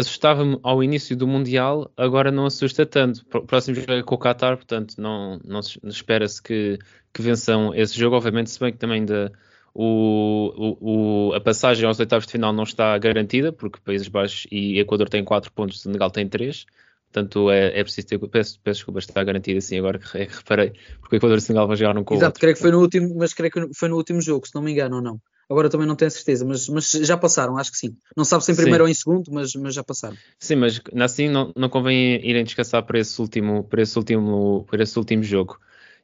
Assustava-me 0.00 0.60
ao 0.62 0.82
início 0.82 1.16
do 1.16 1.26
Mundial, 1.26 1.90
agora 1.96 2.30
não 2.30 2.46
assusta 2.46 2.86
tanto. 2.86 3.24
Próximo 3.26 3.74
jogo 3.74 3.92
é 3.92 4.02
com 4.02 4.14
o 4.14 4.18
Qatar, 4.18 4.56
portanto, 4.56 4.94
não, 4.96 5.40
não, 5.44 5.58
espera-se 5.58 6.40
que, 6.40 6.78
que 7.12 7.20
vençam 7.20 7.74
esse 7.74 7.98
jogo. 7.98 8.14
Obviamente, 8.14 8.48
se 8.48 8.60
bem 8.60 8.70
que 8.70 8.78
também 8.78 9.00
ainda 9.00 9.32
o, 9.74 10.78
o, 10.80 11.34
a 11.34 11.40
passagem 11.40 11.86
aos 11.86 11.98
oitavos 11.98 12.26
de 12.26 12.32
final 12.32 12.52
não 12.52 12.64
está 12.64 12.96
garantida, 12.98 13.52
porque 13.52 13.80
Países 13.84 14.08
Baixos 14.08 14.46
e 14.50 14.78
Equador 14.78 15.08
têm 15.08 15.24
4 15.24 15.52
pontos, 15.52 15.82
Senegal 15.82 16.10
tem 16.10 16.28
3. 16.28 16.64
Portanto, 17.12 17.50
é, 17.50 17.78
é 17.78 17.82
preciso 17.82 18.06
ter. 18.06 18.18
Peço, 18.18 18.60
peço 18.62 18.78
desculpas, 18.80 19.04
está 19.04 19.24
garantido 19.24 19.58
assim 19.58 19.78
agora 19.78 19.98
que, 19.98 20.18
é 20.18 20.26
que 20.26 20.36
reparei, 20.36 20.72
porque 21.00 21.16
o 21.16 21.18
Equador 21.18 21.38
e 21.38 21.40
Senegal 21.40 21.66
vão 21.66 21.76
jogar 21.76 21.96
um 21.96 22.04
com 22.04 22.14
Exato, 22.14 22.38
creio 22.38 22.54
que 22.54 22.60
foi 22.60 22.70
no 22.70 22.80
último, 22.80 23.14
mas 23.16 23.32
creio 23.32 23.50
que 23.50 23.74
foi 23.74 23.88
no 23.88 23.96
último 23.96 24.20
jogo, 24.20 24.46
se 24.46 24.54
não 24.54 24.62
me 24.62 24.72
engano 24.72 24.96
ou 24.96 25.02
não. 25.02 25.20
Agora 25.50 25.70
também 25.70 25.86
não 25.86 25.96
tenho 25.96 26.10
certeza, 26.10 26.44
mas, 26.44 26.68
mas 26.68 26.90
já 26.90 27.16
passaram, 27.16 27.56
acho 27.56 27.72
que 27.72 27.78
sim. 27.78 27.96
Não 28.14 28.24
sabe 28.24 28.44
se 28.44 28.52
em 28.52 28.54
primeiro 28.54 28.84
sim. 28.84 28.88
ou 28.88 28.88
em 28.88 28.94
segundo, 28.94 29.32
mas, 29.32 29.54
mas 29.54 29.74
já 29.74 29.82
passaram. 29.82 30.16
Sim, 30.38 30.56
mas 30.56 30.78
assim 31.00 31.30
não, 31.30 31.50
não 31.56 31.70
convém 31.70 32.20
irem 32.22 32.44
descansar 32.44 32.82
para 32.82 32.98
esse 32.98 33.18
último, 33.18 33.64
para 33.64 33.80
esse 33.80 33.96
último, 33.96 34.66
para 34.68 34.82
esse 34.82 34.98
último 34.98 35.22
jogo. 35.22 35.58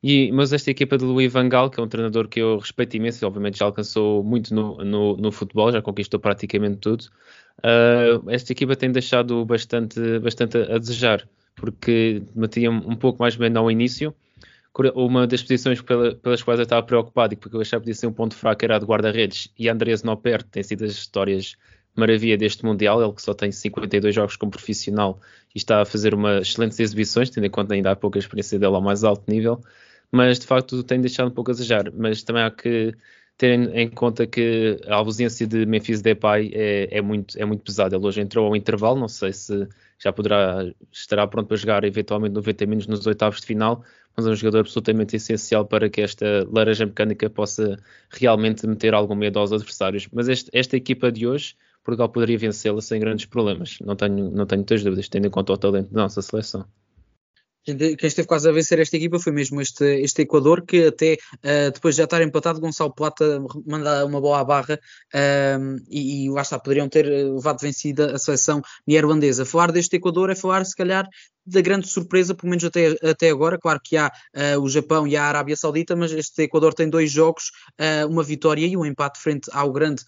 E, 0.07 0.31
mas 0.33 0.53
esta 0.53 0.71
equipa 0.71 0.99
de 0.99 1.05
Louis 1.05 1.33
Van 1.33 1.49
Gaal, 1.49 1.71
que 1.71 1.81
é 1.81 1.83
um 1.83 1.89
treinador 1.89 2.29
que 2.29 2.39
eu 2.39 2.59
respeito 2.59 2.95
imenso, 2.95 3.27
obviamente 3.27 3.59
já 3.59 3.65
alcançou 3.65 4.23
muito 4.23 4.55
no, 4.55 4.77
no, 4.85 5.17
no 5.17 5.33
futebol, 5.33 5.73
já 5.73 5.81
conquistou 5.81 6.21
praticamente 6.21 6.77
tudo. 6.77 7.07
Uh, 7.61 8.29
esta 8.29 8.53
equipa 8.53 8.77
tem 8.77 8.93
deixado 8.93 9.43
bastante, 9.47 10.19
bastante 10.19 10.59
a 10.59 10.77
desejar 10.77 11.27
porque 11.55 12.23
metia 12.35 12.71
um 12.71 12.95
pouco 12.97 13.19
mais 13.23 13.35
bem 13.35 13.57
ao 13.57 13.71
início. 13.71 14.15
Uma 14.95 15.27
das 15.27 15.41
posições 15.41 15.81
pelas 15.81 16.43
quais 16.43 16.61
eu 16.61 16.65
estava 16.65 16.83
preocupado 16.83 17.33
e 17.33 17.37
porque 17.39 17.57
eu 17.57 17.63
achava 17.63 17.81
que 17.81 17.87
podia 17.87 17.95
ser 17.95 18.07
um 18.07 18.13
ponto 18.13 18.35
fraco 18.35 18.63
era 18.63 18.77
a 18.77 18.79
de 18.79 18.85
guarda-redes 18.85 19.49
e 19.59 19.71
Andrés 19.71 20.03
Noper 20.03 20.43
tem 20.43 20.63
sido 20.63 20.85
as 20.85 20.91
histórias 20.91 21.57
maravilha 21.97 22.37
deste 22.37 22.63
Mundial, 22.63 23.03
ele 23.03 23.13
que 23.15 23.23
só 23.23 23.33
tem 23.33 23.51
52 23.51 24.15
jogos 24.15 24.37
como 24.37 24.51
profissional 24.51 25.19
e 25.55 25.59
está 25.59 25.81
a 25.81 25.85
fazer 25.87 26.13
umas 26.13 26.49
excelentes 26.49 26.79
exibições, 26.79 27.31
tendo 27.31 27.47
em 27.47 27.51
conta 27.51 27.73
ainda 27.73 27.93
há 27.93 27.97
pouca 27.97 28.19
experiência 28.19 28.59
dele 28.59 28.75
ao 28.75 28.83
mais 28.83 29.05
alto 29.05 29.23
nível, 29.31 29.63
mas 30.15 30.39
de 30.39 30.47
facto 30.47 30.81
tem 30.85 31.01
deixado 31.01 31.27
um 31.27 31.31
pouco 31.33 31.51
a 31.51 31.55
desejar, 31.55 31.91
mas 31.93 32.23
também 32.23 32.45
há 32.45 32.51
que 32.51 32.95
ter 33.37 33.51
em 33.77 33.91
conta 33.91 34.25
que 34.29 34.79
a 34.87 34.95
ausência 34.95 35.45
de 35.45 35.67
Memphis 35.67 36.01
Depay 36.01 36.53
é, 36.55 36.99
é, 36.99 37.03
muito, 37.03 37.37
é 37.37 37.45
muito 37.45 37.65
pesada. 37.65 37.97
Ele 37.97 38.07
hoje 38.07 38.21
entrou 38.21 38.47
ao 38.47 38.55
intervalo, 38.55 38.97
não 38.97 39.09
sei 39.09 39.33
se 39.33 39.69
já 39.99 40.13
poderá, 40.13 40.73
estará 40.93 41.27
pronto 41.27 41.49
para 41.49 41.57
jogar 41.57 41.83
eventualmente 41.83 42.33
90 42.33 42.65
minutos 42.67 42.87
nos 42.87 43.05
oitavos 43.09 43.41
de 43.41 43.47
final, 43.47 43.83
mas 44.17 44.25
é 44.25 44.31
um 44.31 44.37
jogador 44.37 44.61
absolutamente 44.61 45.17
essencial 45.17 45.67
para 45.67 45.91
que 45.91 46.01
esta 46.01 46.47
laranja 46.49 46.87
mecânica 46.87 47.29
possa 47.29 47.77
realmente 48.09 48.65
meter 48.69 48.95
algum 48.95 49.17
medo 49.17 49.41
aos 49.41 49.53
adversários. 49.53 50.07
Mas 50.13 50.29
este, 50.29 50.49
esta 50.53 50.77
equipa 50.77 51.11
de 51.11 51.27
hoje, 51.27 51.57
Portugal 51.83 52.09
poderia 52.09 52.39
vencê-la 52.39 52.81
sem 52.81 53.01
grandes 53.01 53.27
problemas, 53.27 53.79
não 53.81 53.97
tenho, 53.97 54.31
não 54.31 54.47
tenho 54.47 54.61
muitas 54.61 54.85
dúvidas, 54.85 55.09
tendo 55.09 55.27
em 55.27 55.31
conta 55.31 55.53
o 55.53 55.59
talento 55.59 55.93
da 55.93 56.03
nossa 56.03 56.23
seleção 56.23 56.65
quem 57.65 57.97
esteve 58.03 58.29
quase 58.29 58.49
a 58.49 58.53
vencer 58.53 58.79
esta 58.79 58.97
equipa 58.97 59.19
foi 59.19 59.33
mesmo 59.33 59.61
este, 59.61 59.85
este 60.03 60.23
Equador, 60.23 60.63
que 60.63 60.87
até 60.87 61.15
uh, 61.15 61.73
depois 61.73 61.95
de 61.95 61.99
já 61.99 62.05
estar 62.05 62.21
empatado, 62.23 62.61
Gonçalo 62.61 62.95
Plata 62.95 63.43
manda 63.67 64.05
uma 64.05 64.21
boa 64.21 64.41
à 64.41 64.45
barra 64.45 64.79
uh, 65.15 65.77
e, 65.89 66.27
e 66.27 66.31
lá 66.31 66.43
está, 66.43 66.59
poderiam 66.59 66.89
ter 66.89 67.07
levado 67.07 67.61
vencida 67.61 68.15
a 68.15 68.19
seleção 68.19 68.61
neerlandesa. 68.87 69.47
Falar 69.47 69.73
deste 69.73 69.97
Equador 69.97 70.31
é 70.31 70.35
falar, 70.35 70.65
se 70.67 70.77
calhar, 70.77 71.09
da 71.47 71.61
grande 71.61 71.89
surpresa, 71.89 72.35
pelo 72.35 72.51
menos 72.51 72.65
até, 72.65 72.97
até 73.03 73.31
agora. 73.31 73.59
Claro 73.59 73.81
que 73.83 73.97
há 73.97 74.11
uh, 74.37 74.61
o 74.61 74.69
Japão 74.69 75.07
e 75.07 75.17
a 75.17 75.25
Arábia 75.25 75.57
Saudita, 75.57 75.97
mas 75.97 76.13
este 76.13 76.43
Equador 76.43 76.75
tem 76.75 76.89
dois 76.89 77.11
jogos, 77.11 77.51
uh, 77.81 78.07
uma 78.09 78.23
vitória 78.23 78.67
e 78.67 78.77
um 78.77 78.85
empate 78.85 79.21
frente 79.21 79.51
ao 79.53 79.73
grande 79.73 80.03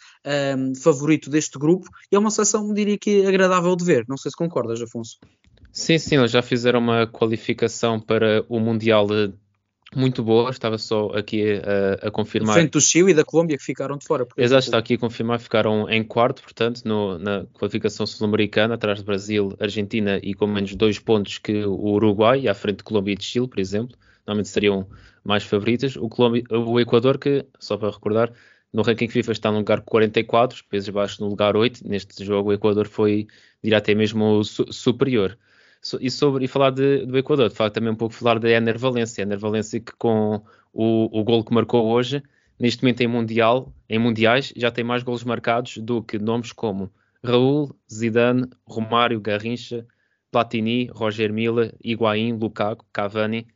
favorito 0.82 1.30
deste 1.30 1.58
grupo. 1.58 1.88
E 2.10 2.16
é 2.16 2.18
uma 2.18 2.30
seleção, 2.30 2.72
diria 2.74 2.98
que, 2.98 3.24
agradável 3.24 3.74
de 3.76 3.84
ver. 3.84 4.04
Não 4.08 4.16
sei 4.16 4.30
se 4.30 4.36
concordas, 4.36 4.80
Afonso. 4.82 5.18
Sim, 5.76 5.98
sim, 5.98 6.16
eles 6.16 6.30
já 6.30 6.40
fizeram 6.40 6.78
uma 6.78 7.06
qualificação 7.06 8.00
para 8.00 8.42
o 8.48 8.58
Mundial 8.58 9.06
muito 9.94 10.22
boa, 10.22 10.48
estava 10.48 10.78
só 10.78 11.10
aqui 11.10 11.60
a, 12.02 12.06
a 12.06 12.10
confirmar. 12.10 12.54
Frente 12.54 12.70
do 12.70 12.80
Chile 12.80 13.10
e 13.10 13.14
da 13.14 13.22
Colômbia 13.22 13.58
que 13.58 13.62
ficaram 13.62 13.98
de 13.98 14.06
fora. 14.06 14.26
Exato, 14.38 14.64
está 14.64 14.78
aqui 14.78 14.94
a 14.94 14.98
confirmar, 14.98 15.38
ficaram 15.38 15.86
em 15.90 16.02
quarto, 16.02 16.42
portanto, 16.42 16.80
no, 16.82 17.18
na 17.18 17.44
qualificação 17.52 18.06
sul-americana, 18.06 18.76
atrás 18.76 19.00
de 19.00 19.04
Brasil, 19.04 19.54
Argentina 19.60 20.18
e 20.22 20.32
com 20.32 20.46
menos 20.46 20.74
dois 20.74 20.98
pontos 20.98 21.36
que 21.36 21.66
o 21.66 21.90
Uruguai, 21.90 22.48
à 22.48 22.54
frente 22.54 22.78
de 22.78 22.84
Colômbia 22.84 23.12
e 23.12 23.16
de 23.16 23.24
Chile, 23.24 23.46
por 23.46 23.60
exemplo, 23.60 23.94
normalmente 24.26 24.48
seriam 24.48 24.88
mais 25.22 25.44
favoritas. 25.44 25.94
O, 25.96 26.08
Colômbia, 26.08 26.42
o 26.52 26.80
Equador, 26.80 27.18
que, 27.18 27.44
só 27.60 27.76
para 27.76 27.90
recordar, 27.90 28.32
no 28.72 28.80
ranking 28.80 29.08
FIFA 29.08 29.32
está 29.32 29.52
no 29.52 29.58
lugar 29.58 29.82
44, 29.82 30.56
os 30.56 30.62
Países 30.62 30.88
Baixos 30.88 31.18
no 31.18 31.28
lugar 31.28 31.54
8. 31.54 31.86
Neste 31.86 32.24
jogo 32.24 32.48
o 32.48 32.52
Equador 32.54 32.88
foi, 32.88 33.26
diria 33.62 33.76
até 33.76 33.94
mesmo 33.94 34.42
su 34.42 34.72
superior. 34.72 35.36
E 36.00 36.10
sobre 36.10 36.44
e 36.44 36.48
falar 36.48 36.70
de, 36.70 37.06
do 37.06 37.16
Equador, 37.16 37.48
de 37.48 37.54
facto 37.54 37.74
também 37.74 37.92
um 37.92 37.96
pouco 37.96 38.14
falar 38.14 38.38
da 38.38 38.50
Ener 38.50 38.78
Valência. 38.78 39.22
Ener 39.22 39.38
Valência 39.38 39.80
que 39.80 39.92
com 39.92 40.42
o, 40.72 41.20
o 41.20 41.24
gol 41.24 41.44
que 41.44 41.54
marcou 41.54 41.86
hoje, 41.86 42.22
neste 42.58 42.82
momento 42.82 43.00
em 43.02 43.06
mundial, 43.06 43.72
em 43.88 43.98
mundiais, 43.98 44.52
já 44.56 44.70
tem 44.70 44.84
mais 44.84 45.02
golos 45.02 45.24
marcados 45.24 45.78
do 45.78 46.02
que 46.02 46.18
nomes 46.18 46.52
como 46.52 46.90
Raul, 47.24 47.74
Zidane, 47.92 48.48
Romário, 48.66 49.20
Garrincha, 49.20 49.86
Platini, 50.30 50.86
Roger 50.92 51.32
Mila, 51.32 51.72
Higuaín, 51.82 52.36
Lukaku, 52.38 52.84
Cavani. 52.92 53.46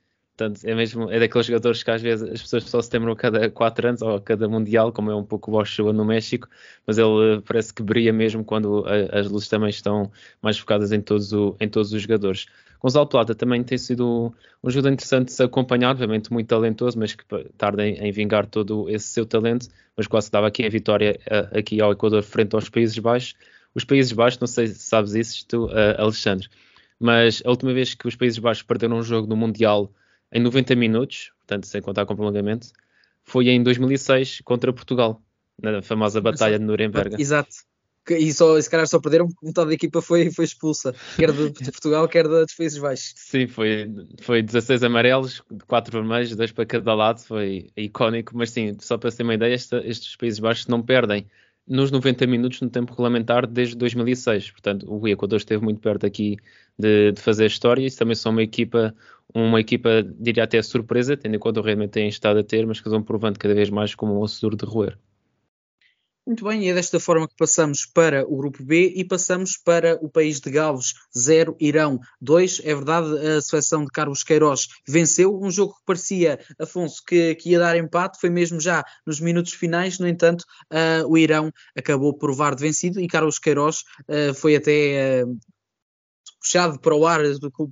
Portanto, 0.40 0.64
é 0.64 0.74
mesmo 0.74 1.10
é 1.10 1.20
daqueles 1.20 1.46
jogadores 1.46 1.82
que 1.82 1.90
às 1.90 2.00
vezes 2.00 2.26
as 2.26 2.40
pessoas 2.40 2.64
só 2.64 2.80
se 2.80 2.88
lembram 2.94 3.12
a 3.12 3.16
cada 3.16 3.50
quatro 3.50 3.86
anos 3.86 4.00
ou 4.00 4.14
a 4.14 4.20
cada 4.22 4.48
mundial, 4.48 4.90
como 4.90 5.10
é 5.10 5.14
um 5.14 5.22
pouco 5.22 5.50
o 5.50 5.60
Ochoa 5.60 5.92
no 5.92 6.02
México, 6.02 6.48
mas 6.86 6.96
ele 6.96 7.36
uh, 7.36 7.42
parece 7.42 7.74
que 7.74 7.82
brilha 7.82 8.10
mesmo 8.10 8.42
quando 8.42 8.82
a, 8.86 9.18
as 9.18 9.28
luzes 9.30 9.50
também 9.50 9.68
estão 9.68 10.10
mais 10.40 10.56
focadas 10.56 10.92
em 10.92 11.00
todos, 11.02 11.34
o, 11.34 11.54
em 11.60 11.68
todos 11.68 11.92
os 11.92 12.00
jogadores. 12.00 12.46
Gonzalo 12.80 13.06
Plata 13.06 13.34
também 13.34 13.62
tem 13.62 13.76
sido 13.76 14.34
um 14.64 14.70
jogador 14.70 14.94
interessante 14.94 15.26
de 15.26 15.32
se 15.34 15.42
acompanhar, 15.42 15.90
obviamente 15.90 16.32
muito 16.32 16.46
talentoso, 16.46 16.98
mas 16.98 17.14
que 17.14 17.22
tarda 17.58 17.86
em, 17.86 17.96
em 17.96 18.10
vingar 18.10 18.46
todo 18.46 18.88
esse 18.88 19.08
seu 19.08 19.26
talento, 19.26 19.68
mas 19.94 20.06
quase 20.06 20.30
dava 20.30 20.46
aqui 20.46 20.64
a 20.64 20.70
vitória 20.70 21.20
uh, 21.26 21.58
aqui 21.58 21.82
ao 21.82 21.92
Equador 21.92 22.22
frente 22.22 22.54
aos 22.54 22.70
Países 22.70 22.98
Baixos. 22.98 23.34
Os 23.74 23.84
Países 23.84 24.12
Baixos, 24.12 24.40
não 24.40 24.46
sei 24.46 24.68
se 24.68 24.76
sabes 24.76 25.12
isso, 25.12 25.46
tu, 25.46 25.66
uh, 25.66 25.98
Alexandre, 25.98 26.48
mas 26.98 27.42
a 27.44 27.50
última 27.50 27.74
vez 27.74 27.92
que 27.92 28.08
os 28.08 28.16
Países 28.16 28.38
Baixos 28.38 28.62
perderam 28.62 28.96
um 28.96 29.02
jogo 29.02 29.28
no 29.28 29.36
Mundial 29.36 29.92
em 30.32 30.40
90 30.40 30.74
minutos, 30.76 31.32
portanto, 31.38 31.66
sem 31.66 31.80
contar 31.80 32.06
com 32.06 32.14
prolongamento, 32.14 32.68
foi 33.24 33.48
em 33.48 33.62
2006 33.62 34.40
contra 34.44 34.72
Portugal, 34.72 35.22
na 35.60 35.82
famosa 35.82 36.20
Batalha 36.20 36.58
de 36.58 36.64
Nuremberg. 36.64 37.20
Exato. 37.20 37.50
E 38.08 38.32
só, 38.32 38.56
esse 38.58 38.68
cara 38.68 38.86
só 38.86 38.98
perderam 38.98 39.28
porque 39.28 39.46
metade 39.46 39.68
da 39.68 39.74
equipa 39.74 40.00
foi, 40.02 40.30
foi 40.30 40.44
expulsa, 40.44 40.94
quer 41.16 41.30
de, 41.30 41.50
de 41.50 41.70
Portugal, 41.70 42.08
quer 42.08 42.26
dos 42.26 42.54
Países 42.54 42.78
Baixos. 42.78 43.12
Sim, 43.16 43.46
foi, 43.46 43.88
foi 44.22 44.42
16 44.42 44.82
amarelos, 44.82 45.42
4 45.66 45.92
vermelhos, 45.92 46.34
2 46.34 46.52
para 46.52 46.66
cada 46.66 46.94
lado, 46.94 47.20
foi 47.20 47.70
icónico, 47.76 48.36
mas 48.36 48.50
sim, 48.50 48.76
só 48.80 48.96
para 48.96 49.12
ter 49.12 49.22
uma 49.22 49.34
ideia, 49.34 49.54
esta, 49.54 49.86
estes 49.86 50.16
Países 50.16 50.40
Baixos 50.40 50.66
não 50.66 50.82
perdem 50.82 51.26
nos 51.70 51.92
90 51.92 52.26
minutos 52.26 52.60
no 52.60 52.68
tempo 52.68 52.90
regulamentar 52.90 53.46
desde 53.46 53.76
2006. 53.76 54.50
Portanto, 54.50 54.86
o 54.92 55.06
Equador 55.06 55.36
esteve 55.38 55.62
muito 55.62 55.80
perto 55.80 56.04
aqui 56.04 56.36
de, 56.76 57.12
de 57.12 57.20
fazer 57.20 57.46
história. 57.46 57.86
Isso 57.86 57.96
também 57.96 58.16
são 58.16 58.32
uma 58.32 58.42
equipa, 58.42 58.92
uma 59.32 59.60
equipa, 59.60 60.02
diria 60.02 60.42
até 60.42 60.60
surpresa, 60.62 61.16
tendo 61.16 61.36
em 61.36 61.38
conta 61.38 61.60
o 61.60 61.62
rendimento 61.62 61.90
que 61.90 61.94
têm 61.94 62.08
estado 62.08 62.40
a 62.40 62.44
ter, 62.44 62.66
mas 62.66 62.80
que 62.80 62.88
vão 62.88 63.02
provando 63.02 63.38
cada 63.38 63.54
vez 63.54 63.70
mais 63.70 63.94
como 63.94 64.14
um 64.14 64.20
osso 64.20 64.40
duro 64.40 64.56
de 64.56 64.64
roer. 64.64 64.98
Muito 66.30 66.44
bem, 66.44 66.62
e 66.62 66.68
é 66.68 66.74
desta 66.74 67.00
forma 67.00 67.26
que 67.26 67.34
passamos 67.34 67.84
para 67.84 68.24
o 68.24 68.36
grupo 68.36 68.62
B 68.62 68.92
e 68.94 69.04
passamos 69.04 69.56
para 69.56 69.98
o 70.00 70.08
país 70.08 70.38
de 70.38 70.48
Gales 70.48 70.94
0, 71.18 71.56
Irão 71.58 71.98
2. 72.20 72.60
É 72.62 72.72
verdade, 72.72 73.08
a 73.26 73.42
seleção 73.42 73.84
de 73.84 73.90
Carlos 73.90 74.22
Queiroz 74.22 74.68
venceu 74.86 75.36
um 75.36 75.50
jogo 75.50 75.74
que 75.74 75.84
parecia, 75.84 76.38
Afonso, 76.56 77.02
que, 77.04 77.34
que 77.34 77.50
ia 77.50 77.58
dar 77.58 77.76
empate, 77.76 78.20
foi 78.20 78.30
mesmo 78.30 78.60
já 78.60 78.84
nos 79.04 79.18
minutos 79.18 79.54
finais, 79.54 79.98
no 79.98 80.06
entanto, 80.06 80.44
uh, 80.72 81.04
o 81.08 81.18
Irão 81.18 81.50
acabou 81.76 82.12
por 82.12 82.26
provar 82.26 82.54
de 82.54 82.62
vencido 82.62 83.00
e 83.00 83.08
Carlos 83.08 83.40
Queiroz 83.40 83.82
uh, 84.02 84.32
foi 84.32 84.54
até 84.54 85.24
uh, 85.24 85.36
puxado 86.50 86.80
para 86.80 86.94
o 86.94 87.06
ar 87.06 87.20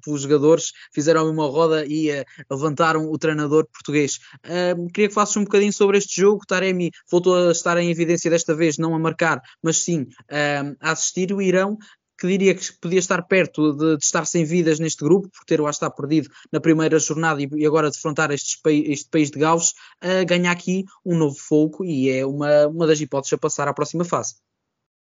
pelos 0.05 0.23
jogadores, 0.23 0.73
fizeram 0.93 1.29
uma 1.29 1.47
roda 1.47 1.85
e 1.85 2.11
uh, 2.11 2.25
levantaram 2.51 3.11
o 3.11 3.19
treinador 3.19 3.67
português. 3.67 4.19
Uh, 4.45 4.87
queria 4.93 5.09
que 5.09 5.15
faças 5.15 5.37
um 5.37 5.45
bocadinho 5.45 5.73
sobre 5.73 5.99
este 5.99 6.21
jogo. 6.21 6.47
Taremi 6.47 6.93
voltou 7.11 7.49
a 7.49 7.51
estar 7.51 7.77
em 7.79 7.91
evidência 7.91 8.31
desta 8.31 8.55
vez, 8.55 8.79
não 8.79 8.95
a 8.95 8.99
marcar, 8.99 9.41
mas 9.63 9.79
sim 9.83 10.03
uh, 10.03 10.77
a 10.81 10.93
assistir. 10.93 11.33
O 11.33 11.43
Irão 11.43 11.77
que 12.21 12.27
diria 12.27 12.53
que 12.53 12.73
podia 12.81 12.99
estar 12.99 13.23
perto 13.23 13.73
de, 13.75 13.97
de, 13.97 14.05
estar 14.05 14.25
sem 14.25 14.45
vidas 14.45 14.81
neste 14.81 15.05
grupo, 15.05 15.29
por 15.29 15.45
ter 15.45 15.61
o 15.61 15.69
estar 15.69 15.91
perdido 15.91 16.29
na 16.51 16.61
primeira 16.61 16.99
jornada 16.99 17.41
e, 17.41 17.49
e 17.55 17.65
agora 17.65 17.91
defrontar 17.91 18.33
este, 18.33 18.59
este 18.67 19.09
país 19.09 19.31
de 19.31 19.39
Gauss, 19.39 19.73
uh, 20.03 20.27
ganha 20.27 20.51
aqui 20.51 20.85
um 21.05 21.17
novo 21.17 21.37
fogo 21.39 21.85
e 21.85 22.11
é 22.11 22.27
uma, 22.27 22.67
uma 22.67 22.87
das 22.87 23.01
hipóteses 23.01 23.35
a 23.35 23.39
passar 23.39 23.69
à 23.69 23.75
próxima 23.75 24.05
fase. 24.05 24.35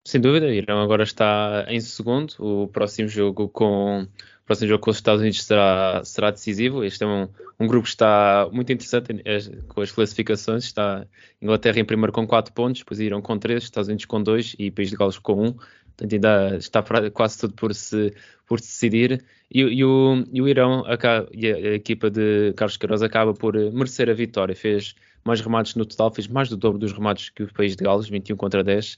Sem 0.10 0.20
dúvida, 0.20 0.52
Irão 0.52 0.82
agora 0.82 1.04
está 1.04 1.68
em 1.68 1.80
segundo. 1.80 2.34
O 2.40 2.68
próximo 2.68 3.08
jogo 3.08 3.48
com 3.48 4.02
o 4.02 4.44
próximo 4.44 4.68
jogo 4.68 4.84
com 4.84 4.90
os 4.90 4.98
Estados 4.98 5.22
Unidos 5.22 5.44
será, 5.44 6.02
será 6.04 6.32
decisivo. 6.32 6.84
Este 6.84 7.04
é 7.04 7.08
um, 7.08 7.30
um 7.60 7.68
grupo 7.68 7.84
que 7.84 7.90
está 7.90 8.50
muito 8.52 8.74
interessante 8.74 9.24
com 9.68 9.82
as 9.82 9.92
classificações. 9.92 10.64
Está 10.64 11.06
Inglaterra 11.40 11.80
em 11.80 11.86
primeiro 11.86 12.12
com 12.12 12.26
4 12.26 12.52
pontos, 12.54 12.82
depois 12.82 13.00
Irão 13.00 13.22
com 13.22 13.38
3, 13.38 13.62
Estados 13.62 13.88
Unidos 13.88 14.06
com 14.06 14.24
2 14.24 14.56
e 14.58 14.72
País 14.72 14.90
de 14.90 14.96
Gales 14.96 15.20
com 15.20 15.34
1. 15.34 15.46
Um. 15.46 15.54
Portanto, 15.54 16.14
ainda 16.14 16.58
está 16.58 16.84
quase 17.14 17.38
tudo 17.38 17.54
por 17.54 17.76
se, 17.76 18.12
por 18.48 18.60
se 18.60 18.66
decidir. 18.66 19.24
E, 19.54 19.60
e, 19.60 19.86
o, 19.86 20.26
e 20.34 20.42
o 20.42 20.48
Irão 20.48 20.84
acaba, 20.88 21.30
e 21.32 21.52
a, 21.52 21.56
a, 21.56 21.74
equipa 21.76 22.10
de 22.10 22.52
Carlos 22.54 22.78
Queiroz 22.78 23.04
acaba 23.04 23.36
por 23.36 23.54
merecer 23.72 24.10
a 24.10 24.14
vitória. 24.14 24.56
Fez 24.56 24.96
mais 25.24 25.40
remates 25.40 25.76
no 25.76 25.86
total, 25.86 26.12
fez 26.12 26.28
mais 26.28 26.50
do 26.50 26.58
dobro 26.58 26.80
dos 26.80 26.94
remates 26.94 27.30
que 27.30 27.44
o 27.44 27.54
País 27.54 27.76
de 27.76 27.84
Gales, 27.84 28.10
21 28.10 28.36
contra 28.36 28.64
10 28.64 28.98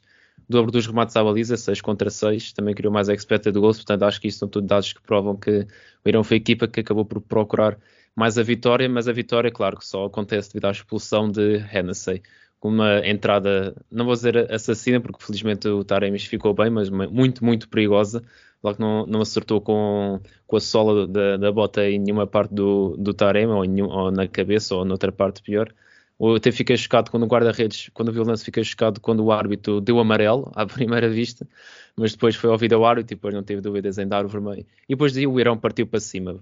dobro 0.52 0.72
dos 0.72 0.86
remates 0.86 1.16
à 1.16 1.24
baliza, 1.24 1.58
6 1.58 1.82
contra 1.82 2.10
6, 2.10 2.54
também 2.54 2.76
criou 2.76 2.94
mais 2.94 3.10
expected 3.10 3.58
goals, 3.58 3.78
portanto 3.78 4.04
acho 4.04 4.22
que 4.22 4.28
isso 4.28 4.40
são 4.40 4.48
tudo 4.48 4.68
dados 4.68 4.94
que 4.94 5.02
provam 5.02 5.36
que 5.36 5.68
o 6.06 6.10
Irão 6.10 6.24
foi 6.24 6.38
a 6.38 6.40
equipa 6.40 6.68
que 6.68 6.82
acabou 6.82 7.06
por 7.06 7.22
procurar 7.22 7.78
mais 8.16 8.38
a 8.38 8.44
vitória, 8.44 8.88
mas 8.90 9.08
a 9.08 9.14
vitória, 9.14 9.52
claro, 9.52 9.78
que 9.78 9.86
só 9.86 10.06
acontece 10.06 10.50
devido 10.50 10.66
à 10.66 10.72
expulsão 10.72 11.30
de 11.32 11.58
Hennessy, 11.74 12.22
com 12.60 12.70
uma 12.70 13.00
entrada, 13.08 13.76
não 13.92 14.06
vou 14.06 14.14
dizer 14.14 14.52
assassina, 14.54 15.02
porque 15.02 15.24
felizmente 15.24 15.68
o 15.68 15.84
Taremis 15.84 16.26
ficou 16.26 16.54
bem, 16.54 16.70
mas 16.70 16.90
muito, 16.90 17.44
muito 17.44 17.68
perigosa, 17.68 18.22
logo 18.64 18.76
que 18.76 18.82
não, 18.82 19.06
não 19.08 19.22
acertou 19.22 19.60
com, 19.60 20.20
com 20.46 20.58
a 20.58 20.60
sola 20.60 21.08
da, 21.08 21.38
da 21.38 21.52
bota 21.52 21.84
em 21.90 21.98
nenhuma 21.98 22.28
parte 22.28 22.54
do, 22.54 22.96
do 22.98 23.14
Tarem, 23.14 23.48
ou, 23.48 23.64
ou 23.90 24.12
na 24.12 24.28
cabeça, 24.28 24.76
ou 24.76 24.86
noutra 24.86 25.12
parte 25.12 25.42
pior, 25.42 25.74
eu 26.30 26.36
até 26.36 26.52
fiquei 26.52 26.78
chocado 26.78 27.10
quando 27.10 27.24
o 27.24 27.28
guarda-redes, 27.28 27.90
quando 27.94 28.10
o 28.10 28.12
violência 28.12 28.46
fiquei 28.46 28.64
chocado 28.64 29.00
quando 29.02 29.24
o 29.24 29.32
árbitro 29.32 29.82
deu 29.82 30.00
amarelo 30.00 30.52
à 30.56 30.66
primeira 30.68 31.10
vista, 31.10 31.48
mas 31.96 32.12
depois 32.12 32.36
foi 32.36 32.50
ouvido 32.50 32.76
ao 32.76 32.86
árbitro 32.86 33.14
e 33.14 33.16
depois 33.16 33.34
não 33.34 33.44
teve 33.44 33.62
dúvidas 33.62 33.98
em 33.98 34.08
dar 34.08 34.26
o 34.26 34.28
vermelho. 34.28 34.66
E 34.88 34.94
depois 34.94 35.16
o 35.16 35.40
Irão 35.40 35.58
partiu 35.58 35.88
para 35.88 36.00
cima, 36.00 36.40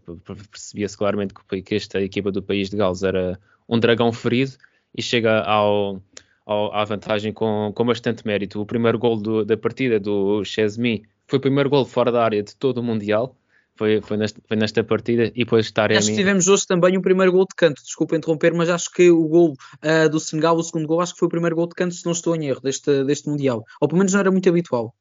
percebia-se 0.52 0.98
claramente 0.98 1.34
que 1.34 1.76
esta 1.76 2.02
equipa 2.02 2.32
do 2.32 2.44
país 2.44 2.70
de 2.70 2.78
Gales 2.78 3.04
era 3.04 3.40
um 3.68 3.80
dragão 3.80 4.12
ferido 4.12 4.52
e 4.98 5.02
chega 5.02 5.42
ao, 5.42 6.02
ao, 6.46 6.74
à 6.74 6.84
vantagem 6.84 7.32
com, 7.32 7.72
com 7.74 7.86
bastante 7.86 8.26
mérito. 8.26 8.60
O 8.60 8.66
primeiro 8.66 9.00
gol 9.00 9.46
da 9.46 9.56
partida 9.56 10.00
do 10.00 10.44
Chesmi 10.44 11.04
foi 11.28 11.38
o 11.38 11.42
primeiro 11.42 11.70
gol 11.70 11.86
fora 11.86 12.12
da 12.12 12.24
área 12.24 12.44
de 12.44 12.56
todo 12.56 12.80
o 12.80 12.84
Mundial, 12.84 13.36
foi, 13.80 14.02
foi, 14.02 14.18
nesta, 14.18 14.42
foi 14.46 14.58
nesta 14.58 14.84
partida 14.84 15.28
e 15.28 15.46
depois 15.46 15.72
Taremi. 15.72 16.00
Acho 16.00 16.10
que 16.10 16.18
tivemos 16.18 16.50
hoje 16.50 16.68
também 16.68 16.98
o 16.98 17.00
um 17.00 17.02
primeiro 17.02 17.32
gol 17.32 17.46
de 17.46 17.56
canto, 17.56 17.82
desculpa 17.82 18.18
interromper, 18.18 18.54
mas 18.54 18.70
acho 18.70 18.92
que 18.92 19.10
o 19.10 19.26
gol 19.26 19.54
uh, 19.54 20.10
do 20.10 20.20
Senegal, 20.20 20.58
o 20.58 20.62
segundo 20.62 20.86
gol, 20.86 21.00
acho 21.00 21.14
que 21.14 21.20
foi 21.20 21.28
o 21.28 21.32
primeiro 21.32 21.56
gol 21.56 21.66
de 21.66 21.76
canto, 21.76 21.96
se 21.96 22.06
não 22.06 22.12
estou 22.12 22.36
em 22.36 22.48
erro, 22.48 22.60
deste, 22.60 23.06
deste 23.06 23.30
Mundial. 23.30 23.64
Ou 23.80 23.88
pelo 23.88 24.00
menos 24.00 24.12
não 24.12 24.20
era 24.20 24.30
muito 24.30 24.50
habitual. 24.50 24.94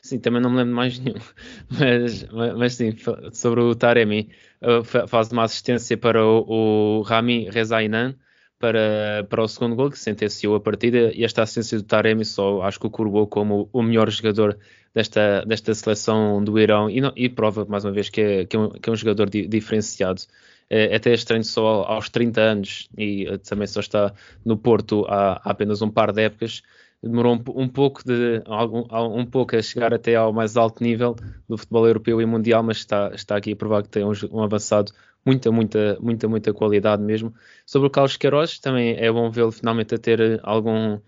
Sim, 0.00 0.18
também 0.18 0.40
não 0.40 0.48
me 0.48 0.56
lembro 0.56 0.74
mais 0.74 0.98
nenhum. 0.98 1.18
Mas, 1.68 2.26
mas, 2.30 2.56
mas 2.56 2.74
sim, 2.74 2.96
sobre 3.32 3.60
o 3.60 3.74
Taremi, 3.74 4.30
uh, 4.62 5.06
faz 5.06 5.30
uma 5.30 5.42
assistência 5.42 5.98
para 5.98 6.24
o, 6.24 7.00
o 7.00 7.02
Rami 7.02 7.50
Rezainan 7.50 8.14
para, 8.58 9.26
para 9.28 9.42
o 9.42 9.48
segundo 9.48 9.76
gol, 9.76 9.90
que 9.90 9.98
sentenciou 9.98 10.54
a 10.54 10.60
partida, 10.60 11.12
e 11.12 11.24
esta 11.24 11.42
assistência 11.42 11.78
do 11.78 11.84
Taremi 11.84 12.24
só 12.24 12.62
acho 12.62 12.80
que 12.80 12.86
o 12.86 12.90
curvou 12.90 13.26
como 13.26 13.68
o 13.72 13.82
melhor 13.82 14.08
jogador 14.10 14.56
desta, 14.96 15.44
desta 15.46 15.74
seleção 15.74 16.42
do 16.42 16.58
Irão 16.58 16.88
e, 16.88 17.02
e 17.16 17.28
prova 17.28 17.66
mais 17.66 17.84
uma 17.84 17.92
vez 17.92 18.08
que 18.08 18.18
é, 18.18 18.46
que 18.46 18.56
é, 18.56 18.58
um, 18.58 18.70
que 18.70 18.88
é 18.88 18.92
um 18.92 18.96
jogador 18.96 19.28
di, 19.28 19.46
diferenciado. 19.46 20.22
É, 20.70 20.94
é 20.94 20.96
até 20.96 21.12
estranho 21.12 21.44
só 21.44 21.82
aos 21.82 22.08
30 22.08 22.40
anos 22.40 22.88
e 22.96 23.26
eh, 23.26 23.36
também 23.38 23.66
só 23.66 23.80
está 23.80 24.14
no 24.42 24.56
Porto 24.56 25.04
há, 25.06 25.34
há 25.44 25.50
apenas 25.50 25.82
um 25.82 25.90
par 25.90 26.12
de 26.12 26.22
épocas. 26.22 26.62
Demorou 27.02 27.34
um, 27.34 27.62
um 27.62 27.68
pouco 27.68 28.02
de 28.02 28.42
um, 28.48 29.20
um, 29.20 29.26
pouco 29.26 29.54
a 29.54 29.60
chegar 29.60 29.92
até 29.92 30.14
ao 30.16 30.32
mais 30.32 30.56
alto 30.56 30.82
nível 30.82 31.14
do 31.46 31.58
futebol 31.58 31.86
europeu 31.86 32.20
e 32.22 32.26
mundial, 32.26 32.62
mas 32.62 32.78
está, 32.78 33.12
está 33.14 33.36
aqui 33.36 33.52
a 33.52 33.56
provar 33.56 33.82
que 33.82 33.90
tem 33.90 34.02
um, 34.02 34.12
um 34.32 34.42
avançado 34.42 34.92
muita, 35.26 35.52
muita, 35.52 35.98
muita, 36.00 36.26
muita 36.26 36.54
qualidade 36.54 37.02
mesmo. 37.02 37.34
Sobre 37.66 37.88
o 37.88 37.90
Carlos 37.90 38.16
Queiroz, 38.16 38.58
também 38.58 38.96
é 38.96 39.12
bom 39.12 39.30
vê-lo 39.30 39.52
finalmente 39.52 39.94
a 39.94 39.98
ter 39.98 40.40
algum, 40.42 40.98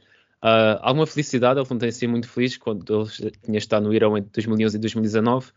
Uh, 0.42 0.78
alguma 0.80 1.06
felicidade, 1.06 1.58
ele 1.58 1.66
não 1.68 1.78
tem 1.78 1.90
sido 1.90 2.10
muito 2.10 2.28
feliz 2.28 2.56
quando 2.56 3.08
ele 3.20 3.32
tinha 3.42 3.58
estado 3.58 3.84
no 3.84 3.92
Irão 3.92 4.16
entre 4.16 4.30
2011 4.32 4.76
e 4.76 4.80
2019 4.80 5.52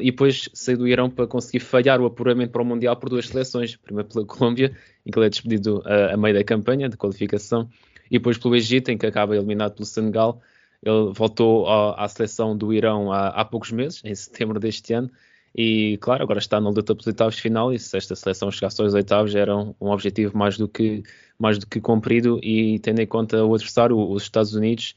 e 0.00 0.10
depois 0.10 0.48
saiu 0.52 0.78
do 0.78 0.88
Irão 0.88 1.10
para 1.10 1.26
conseguir 1.26 1.60
falhar 1.60 2.00
o 2.00 2.06
apuramento 2.06 2.50
para 2.50 2.62
o 2.62 2.64
Mundial 2.64 2.96
por 2.96 3.08
duas 3.08 3.28
seleções, 3.28 3.76
primeiro 3.76 4.08
pela 4.08 4.24
Colômbia, 4.26 4.74
em 5.04 5.10
que 5.10 5.18
ele 5.18 5.26
é 5.26 5.28
despedido 5.28 5.78
uh, 5.80 6.14
a 6.14 6.16
meio 6.16 6.34
da 6.34 6.44
campanha 6.44 6.88
de 6.88 6.96
qualificação, 6.96 7.68
e 8.10 8.18
depois 8.18 8.38
pelo 8.38 8.56
Egito, 8.56 8.90
em 8.90 8.98
que 8.98 9.06
acaba 9.06 9.36
eliminado 9.36 9.74
pelo 9.74 9.86
Senegal. 9.86 10.40
Ele 10.82 11.12
voltou 11.14 11.66
à, 11.68 12.06
seleção 12.08 12.56
do 12.56 12.72
Irão 12.72 13.10
há, 13.10 13.28
há, 13.28 13.44
poucos 13.44 13.72
meses, 13.72 14.02
em 14.04 14.14
setembro 14.14 14.60
deste 14.60 14.92
ano, 14.92 15.10
e 15.56 15.96
claro, 15.98 16.22
agora 16.22 16.38
está 16.38 16.60
na 16.60 16.68
luta 16.68 16.94
pelos 16.94 17.06
oitavos 17.06 17.38
final, 17.38 17.72
e 17.72 17.78
se 17.78 17.96
esta 17.96 18.14
seleção 18.14 18.50
chegasse 18.50 18.82
aos 18.82 18.92
oitavos 18.92 19.34
era 19.34 19.56
um, 19.56 19.74
um 19.80 19.88
objetivo 19.88 20.36
mais 20.36 20.58
do 20.58 20.68
que, 20.68 21.02
mais 21.38 21.58
do 21.58 21.66
que 21.66 21.80
cumprido 21.80 22.38
e 22.42 22.78
tendo 22.80 23.00
em 23.00 23.06
conta 23.06 23.44
o 23.44 23.54
adversário, 23.54 23.98
os 23.98 24.22
Estados 24.22 24.54
Unidos, 24.54 24.94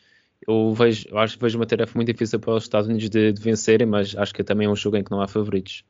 eu 0.48 0.74
vejo, 0.74 1.06
acho 1.18 1.38
que 1.38 1.44
vejo 1.44 1.58
uma 1.58 1.66
tarefa 1.66 1.94
muito 1.96 2.12
difícil 2.12 2.40
para 2.40 2.54
os 2.54 2.64
Estados 2.64 2.88
Unidos 2.88 3.10
de, 3.10 3.32
de 3.32 3.42
vencerem, 3.42 3.88
mas 3.88 4.16
acho 4.16 4.34
que 4.34 4.44
também 4.44 4.68
é 4.68 4.70
um 4.70 4.76
jogo 4.76 4.98
em 4.98 5.04
que 5.04 5.12
não 5.12 5.22
há 5.22 5.28
favoritos. 5.28 5.84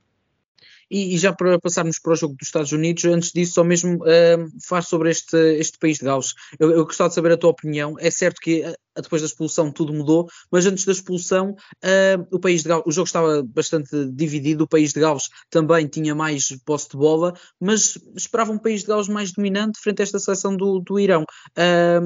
E, 0.90 1.16
e, 1.16 1.18
já 1.18 1.34
para 1.34 1.60
passarmos 1.60 2.00
para 2.00 2.14
o 2.14 2.16
jogo 2.16 2.36
dos 2.36 2.48
Estados 2.48 2.72
Unidos, 2.72 3.04
antes 3.06 3.32
disso, 3.32 3.54
só 3.54 3.64
mesmo 3.64 3.98
uh, 3.98 4.48
faz 4.66 4.88
sobre 4.88 5.10
este, 5.10 5.38
este 5.58 5.78
país 5.78 5.98
de 5.98 6.06
Gales. 6.06 6.34
Eu, 6.60 6.72
eu 6.72 6.86
gostava 6.86 7.10
de 7.10 7.16
saber 7.16 7.32
a 7.34 7.38
tua 7.38 7.50
opinião. 7.50 7.96
É 8.00 8.10
certo 8.10 8.40
que 8.40 8.62
uh, 8.62 8.74
depois 9.02 9.22
da 9.22 9.28
expulsão 9.28 9.72
tudo 9.72 9.94
mudou, 9.94 10.28
mas 10.52 10.66
antes 10.66 10.86
da 10.86 10.92
expulsão, 10.92 11.52
uh, 11.52 12.28
o 12.32 12.40
país 12.40 12.64
de 12.64 12.70
Gales, 12.70 12.86
o 12.86 12.92
jogo 12.92 13.08
estava 13.08 13.44
bastante 13.44 13.90
dividido. 14.12 14.64
O 14.64 14.68
país 14.68 14.94
de 14.94 15.00
Gales 15.00 15.30
também 15.50 15.88
tinha 15.88 16.16
mais 16.16 16.56
posse 16.66 16.90
de 16.90 16.98
bola, 16.98 17.34
mas 17.60 17.98
esperava 18.16 18.52
um 18.52 18.58
país 18.58 18.82
de 18.82 18.88
Gales 18.88 19.08
mais 19.08 19.32
dominante 19.32 19.80
frente 19.80 20.02
a 20.02 20.04
esta 20.04 20.20
seleção 20.20 20.56
do, 20.56 20.80
do 20.80 21.00
Irão. 21.00 21.26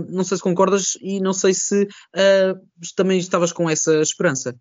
não 0.09 0.23
sei 0.23 0.37
se 0.37 0.43
concordas 0.43 0.97
e 1.01 1.19
não 1.19 1.33
sei 1.33 1.53
se 1.53 1.87
também 2.95 3.19
estavas 3.19 3.51
com 3.51 3.69
essa 3.69 4.01
esperança. 4.01 4.55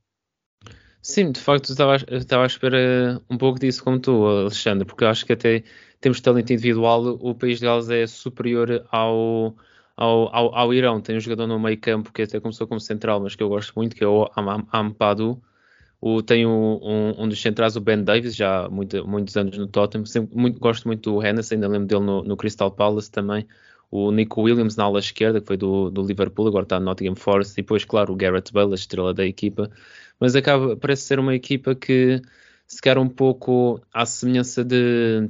Sim, 1.03 1.33
de 1.33 1.41
facto, 1.41 1.71
estava, 1.71 1.97
estava 2.11 2.43
à 2.43 2.47
espera 2.47 3.21
um 3.31 3.39
pouco 3.39 3.59
disso 3.59 3.83
como 3.83 3.99
tu, 3.99 4.27
Alexandre, 4.27 4.85
porque 4.85 5.05
acho 5.05 5.25
que 5.25 5.33
até 5.33 5.65
temos 6.01 6.21
talento 6.21 6.53
individual, 6.53 7.19
o 7.21 7.35
país 7.35 7.59
de 7.59 7.67
Gales 7.67 7.89
é 7.89 8.07
superior 8.07 8.87
ao, 8.91 9.57
ao, 9.97 10.35
ao, 10.35 10.55
ao, 10.55 10.75
Irão. 10.75 11.01
Tem 11.01 11.17
um 11.17 11.21
jogador 11.21 11.47
no 11.47 11.59
meio 11.59 11.79
campo 11.79 12.13
que 12.13 12.23
até 12.23 12.39
começou 12.41 12.67
como 12.67 12.81
central, 12.81 13.21
mas 13.21 13.35
que 13.35 13.43
eu 13.43 13.49
gosto 13.49 13.73
muito, 13.77 13.97
que 13.97 14.05
é 14.05 14.07
o 14.07 14.31
Ampadu. 14.73 15.41
O, 16.01 16.23
tem 16.23 16.47
um, 16.47 16.81
um, 16.83 17.25
um, 17.25 17.29
dos 17.29 17.41
centrais, 17.41 17.77
o 17.77 17.81
Ben 17.81 18.03
Davis, 18.03 18.35
já 18.35 18.65
há 18.65 18.71
muito, 18.71 19.07
muitos 19.07 19.37
anos 19.37 19.57
no 19.59 19.67
Tottenham. 19.67 20.07
Sempre, 20.07 20.37
muito, 20.37 20.59
gosto 20.59 20.87
muito 20.87 21.11
do 21.13 21.27
Hennessy, 21.27 21.55
ainda 21.55 21.69
lembro 21.69 21.87
dele 21.89 22.05
no, 22.05 22.23
no, 22.25 22.37
Crystal 22.37 22.71
Palace 22.71 23.11
também. 23.11 23.47
O 23.91 24.11
Nico 24.11 24.41
Williams 24.43 24.77
na 24.77 24.85
ala 24.85 25.01
esquerda, 25.01 25.41
que 25.41 25.47
foi 25.47 25.57
do, 25.57 25.91
do 25.91 26.03
Liverpool, 26.03 26.47
agora 26.47 26.63
está 26.63 26.79
no 26.79 26.87
Nottingham 26.87 27.17
Forest. 27.17 27.55
E 27.55 27.63
depois, 27.63 27.85
claro, 27.85 28.13
o 28.13 28.17
Garrett 28.17 28.53
Bale, 28.53 28.73
a 28.73 28.75
estrela 28.75 29.13
da 29.13 29.27
equipa 29.27 29.71
mas 30.21 30.37
acaba, 30.37 30.77
parece 30.77 31.03
ser 31.05 31.19
uma 31.19 31.35
equipa 31.35 31.75
que 31.75 32.21
se 32.67 32.81
quer 32.81 32.99
um 32.99 33.09
pouco 33.09 33.81
à 33.93 34.07
semelhança 34.07 34.63
de, 34.63 35.29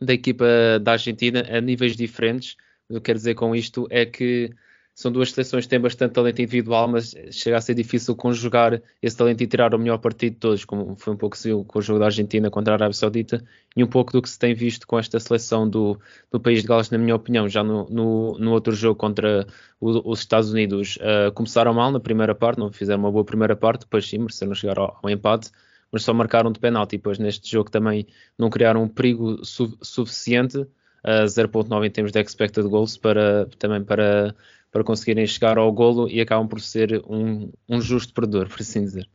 da 0.00 0.12
equipa 0.12 0.46
da 0.80 0.92
Argentina 0.92 1.42
a 1.50 1.60
níveis 1.60 1.96
diferentes. 1.96 2.56
O 2.88 2.92
que 2.92 2.96
eu 2.96 3.00
quero 3.00 3.18
dizer 3.18 3.34
com 3.34 3.56
isto 3.56 3.86
é 3.90 4.06
que 4.06 4.54
são 4.98 5.12
duas 5.12 5.30
seleções 5.30 5.64
que 5.64 5.70
têm 5.70 5.78
bastante 5.78 6.10
talento 6.10 6.42
individual, 6.42 6.88
mas 6.88 7.14
chega 7.30 7.56
a 7.56 7.60
ser 7.60 7.72
difícil 7.72 8.16
conjugar 8.16 8.82
esse 9.00 9.16
talento 9.16 9.40
e 9.40 9.46
tirar 9.46 9.72
o 9.72 9.78
melhor 9.78 9.98
partido 9.98 10.32
de 10.32 10.40
todos, 10.40 10.64
como 10.64 10.96
foi 10.96 11.14
um 11.14 11.16
pouco 11.16 11.36
assim 11.36 11.62
com 11.62 11.78
o 11.78 11.80
jogo 11.80 12.00
da 12.00 12.06
Argentina 12.06 12.50
contra 12.50 12.74
a 12.74 12.76
Arábia 12.76 12.94
Saudita, 12.94 13.40
e 13.76 13.84
um 13.84 13.86
pouco 13.86 14.10
do 14.12 14.20
que 14.20 14.28
se 14.28 14.36
tem 14.36 14.54
visto 14.54 14.88
com 14.88 14.98
esta 14.98 15.20
seleção 15.20 15.70
do, 15.70 15.96
do 16.32 16.40
país 16.40 16.62
de 16.62 16.66
Gales, 16.66 16.90
na 16.90 16.98
minha 16.98 17.14
opinião, 17.14 17.48
já 17.48 17.62
no, 17.62 17.88
no, 17.88 18.36
no 18.40 18.50
outro 18.50 18.74
jogo 18.74 18.96
contra 18.96 19.46
o, 19.80 20.10
os 20.10 20.18
Estados 20.18 20.50
Unidos. 20.50 20.96
Uh, 20.96 21.30
começaram 21.32 21.72
mal 21.72 21.92
na 21.92 22.00
primeira 22.00 22.34
parte, 22.34 22.58
não 22.58 22.72
fizeram 22.72 22.98
uma 22.98 23.12
boa 23.12 23.24
primeira 23.24 23.54
parte, 23.54 23.82
depois 23.82 24.04
sim, 24.04 24.18
mereceram 24.18 24.52
chegar 24.52 24.80
ao, 24.80 24.98
ao 25.00 25.08
empate, 25.08 25.52
mas 25.92 26.02
só 26.02 26.12
marcaram 26.12 26.50
de 26.50 26.58
penalti, 26.58 26.96
depois 26.96 27.20
neste 27.20 27.48
jogo 27.48 27.70
também 27.70 28.04
não 28.36 28.50
criaram 28.50 28.82
um 28.82 28.88
perigo 28.88 29.44
su 29.44 29.78
suficiente, 29.80 30.66
uh, 31.04 31.24
0.9 31.24 31.86
em 31.86 31.90
termos 31.90 32.12
de 32.12 32.20
expected 32.20 32.66
goals, 32.68 32.96
para, 32.96 33.46
também 33.58 33.82
para 33.84 34.34
para 34.70 34.84
conseguirem 34.84 35.26
chegar 35.26 35.58
ao 35.58 35.72
golo 35.72 36.08
e 36.08 36.20
acabam 36.20 36.46
por 36.46 36.60
ser 36.60 37.02
um, 37.08 37.50
um 37.68 37.80
justo 37.80 38.12
perdedor, 38.12 38.48
por 38.48 38.60
assim 38.60 38.82
dizer. 38.82 39.08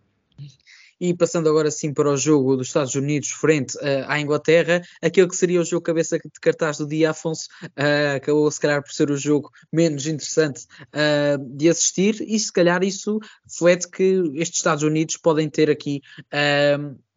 E 1.05 1.13
passando 1.13 1.49
agora 1.49 1.69
sim 1.69 1.93
para 1.93 2.09
o 2.09 2.15
jogo 2.15 2.55
dos 2.55 2.67
Estados 2.67 2.95
Unidos 2.95 3.31
frente 3.31 3.75
uh, 3.75 4.05
à 4.07 4.21
Inglaterra, 4.21 4.81
aquele 5.01 5.27
que 5.27 5.35
seria 5.35 5.59
o 5.59 5.65
jogo 5.65 5.83
cabeça 5.83 6.17
de 6.17 6.39
cartaz 6.39 6.77
do 6.77 6.87
dia, 6.87 7.09
Afonso, 7.09 7.49
uh, 7.61 8.15
acabou 8.15 8.49
se 8.49 8.57
calhar 8.57 8.81
por 8.81 8.93
ser 8.93 9.11
o 9.11 9.17
jogo 9.17 9.51
menos 9.69 10.07
interessante 10.07 10.65
uh, 10.95 11.57
de 11.57 11.67
assistir, 11.67 12.21
e 12.21 12.39
se 12.39 12.53
calhar 12.53 12.81
isso 12.85 13.19
reflete 13.45 13.89
que 13.89 14.23
estes 14.35 14.59
Estados 14.59 14.81
Unidos 14.81 15.17
podem 15.17 15.49
ter 15.49 15.69
aqui 15.69 15.99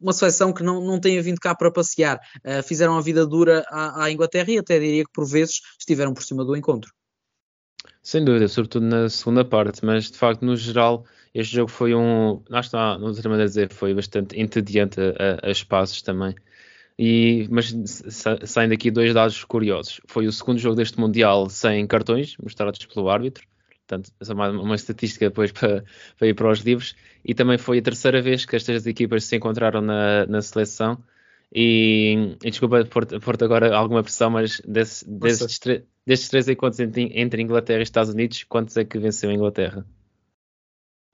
uma 0.01 0.13
seleção 0.13 0.53
que 0.53 0.65
não, 0.65 0.81
não 0.81 0.99
tenha 0.99 1.23
vindo 1.23 1.39
cá 1.39 1.55
para 1.55 1.71
passear. 1.71 2.19
fizeram 2.65 2.99
a 2.99 3.01
vida 3.01 3.25
dura 3.25 3.65
à, 3.69 4.05
à 4.05 4.11
Inglaterra 4.11 4.51
e 4.51 4.59
até 4.59 4.81
diria 4.81 5.05
que 5.05 5.13
por 5.13 5.25
vezes 5.25 5.61
estiveram 5.79 6.13
por 6.13 6.25
cima 6.25 6.45
do 6.45 6.57
encontro. 6.57 6.91
Sem 8.07 8.25
dúvida, 8.25 8.47
sobretudo 8.47 8.87
na 8.87 9.09
segunda 9.09 9.45
parte, 9.45 9.85
mas 9.85 10.09
de 10.09 10.17
facto, 10.17 10.43
no 10.45 10.55
geral, 10.55 11.05
este 11.35 11.57
jogo 11.57 11.69
foi 11.69 11.93
um. 11.93 12.41
Lá 12.49 12.61
está, 12.61 12.97
não 12.97 13.09
outra 13.09 13.29
maneira 13.29 13.49
de 13.49 13.51
dizer, 13.51 13.73
foi 13.73 13.93
bastante 13.95 14.41
entediante 14.41 15.01
a, 15.01 15.49
a 15.49 15.51
espaços 15.51 16.03
também. 16.03 16.33
E, 16.97 17.49
mas 17.51 17.75
saindo 18.45 18.75
aqui 18.75 18.93
dois 18.93 19.13
dados 19.13 19.43
curiosos. 19.43 20.01
Foi 20.07 20.29
o 20.29 20.33
segundo 20.33 20.57
jogo 20.61 20.77
deste 20.77 21.01
Mundial 21.01 21.51
sem 21.51 21.85
cartões, 21.85 22.37
mostrados 22.41 22.87
pelo 22.87 23.11
árbitro. 23.11 23.45
Portanto, 23.89 24.13
essa 24.21 24.31
é 24.31 24.35
uma, 24.37 24.51
uma 24.51 24.77
estatística 24.77 25.29
depois 25.29 25.51
para, 25.51 25.83
para, 26.17 26.29
ir 26.29 26.35
para 26.35 26.49
os 26.49 26.61
livros. 26.61 26.95
E 27.25 27.35
também 27.35 27.59
foi 27.59 27.79
a 27.79 27.83
terceira 27.83 28.23
vez 28.23 28.45
que 28.45 28.55
estas 28.55 28.87
equipas 28.87 29.25
se 29.25 29.35
encontraram 29.35 29.81
na, 29.81 30.27
na 30.27 30.41
seleção. 30.43 30.97
E, 31.53 32.37
e 32.45 32.51
desculpa 32.51 32.85
por-te 32.85 33.45
agora 33.45 33.75
alguma 33.75 34.05
pressão, 34.05 34.31
mas 34.31 34.61
desse, 34.61 35.05
desses, 35.11 35.59
destes 36.07 36.29
três 36.29 36.49
encontros 36.49 36.81
entre, 36.81 37.11
entre, 37.19 37.43
Inglaterra 37.43 37.81
e 37.81 37.83
Estados 37.83 38.13
Unidos, 38.13 38.45
quantos 38.45 38.77
é 38.77 38.85
que 38.85 38.99
venceu 38.99 39.31
a 39.31 39.35
Inglaterra? 39.35 39.87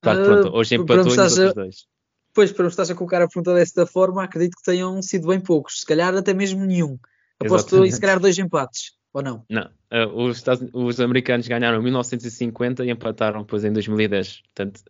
Claro, 0.02 0.20
uh, 0.20 0.24
pronto, 0.24 0.56
hoje 0.56 0.74
empatou 0.74 1.12
e 1.12 1.16
nos 1.16 1.38
outros 1.38 1.54
dois. 1.54 1.86
Pois, 2.34 2.52
para 2.52 2.64
me 2.64 2.70
estás 2.70 2.90
a 2.90 2.94
colocar 2.94 3.22
a 3.22 3.28
pergunta 3.28 3.54
desta 3.54 3.86
forma, 3.86 4.24
acredito 4.24 4.56
que 4.56 4.64
tenham 4.64 5.00
sido 5.02 5.28
bem 5.28 5.40
poucos, 5.40 5.80
se 5.80 5.86
calhar 5.86 6.14
até 6.14 6.34
mesmo 6.34 6.64
nenhum. 6.64 6.98
Aposto 7.38 7.84
em 7.84 7.90
se 7.90 8.00
calhar 8.00 8.20
dois 8.20 8.38
empates, 8.38 8.92
ou 9.12 9.22
não? 9.22 9.44
Não, 9.48 9.70
uh, 9.92 10.22
os, 10.22 10.38
Estados, 10.38 10.68
os 10.72 11.00
americanos 11.00 11.46
ganharam 11.48 11.78
em 11.78 11.82
1950 11.84 12.84
e 12.84 12.90
empataram 12.90 13.42
depois 13.42 13.64
em 13.64 13.72
2010. 13.72 14.42
Portanto, 14.54 14.82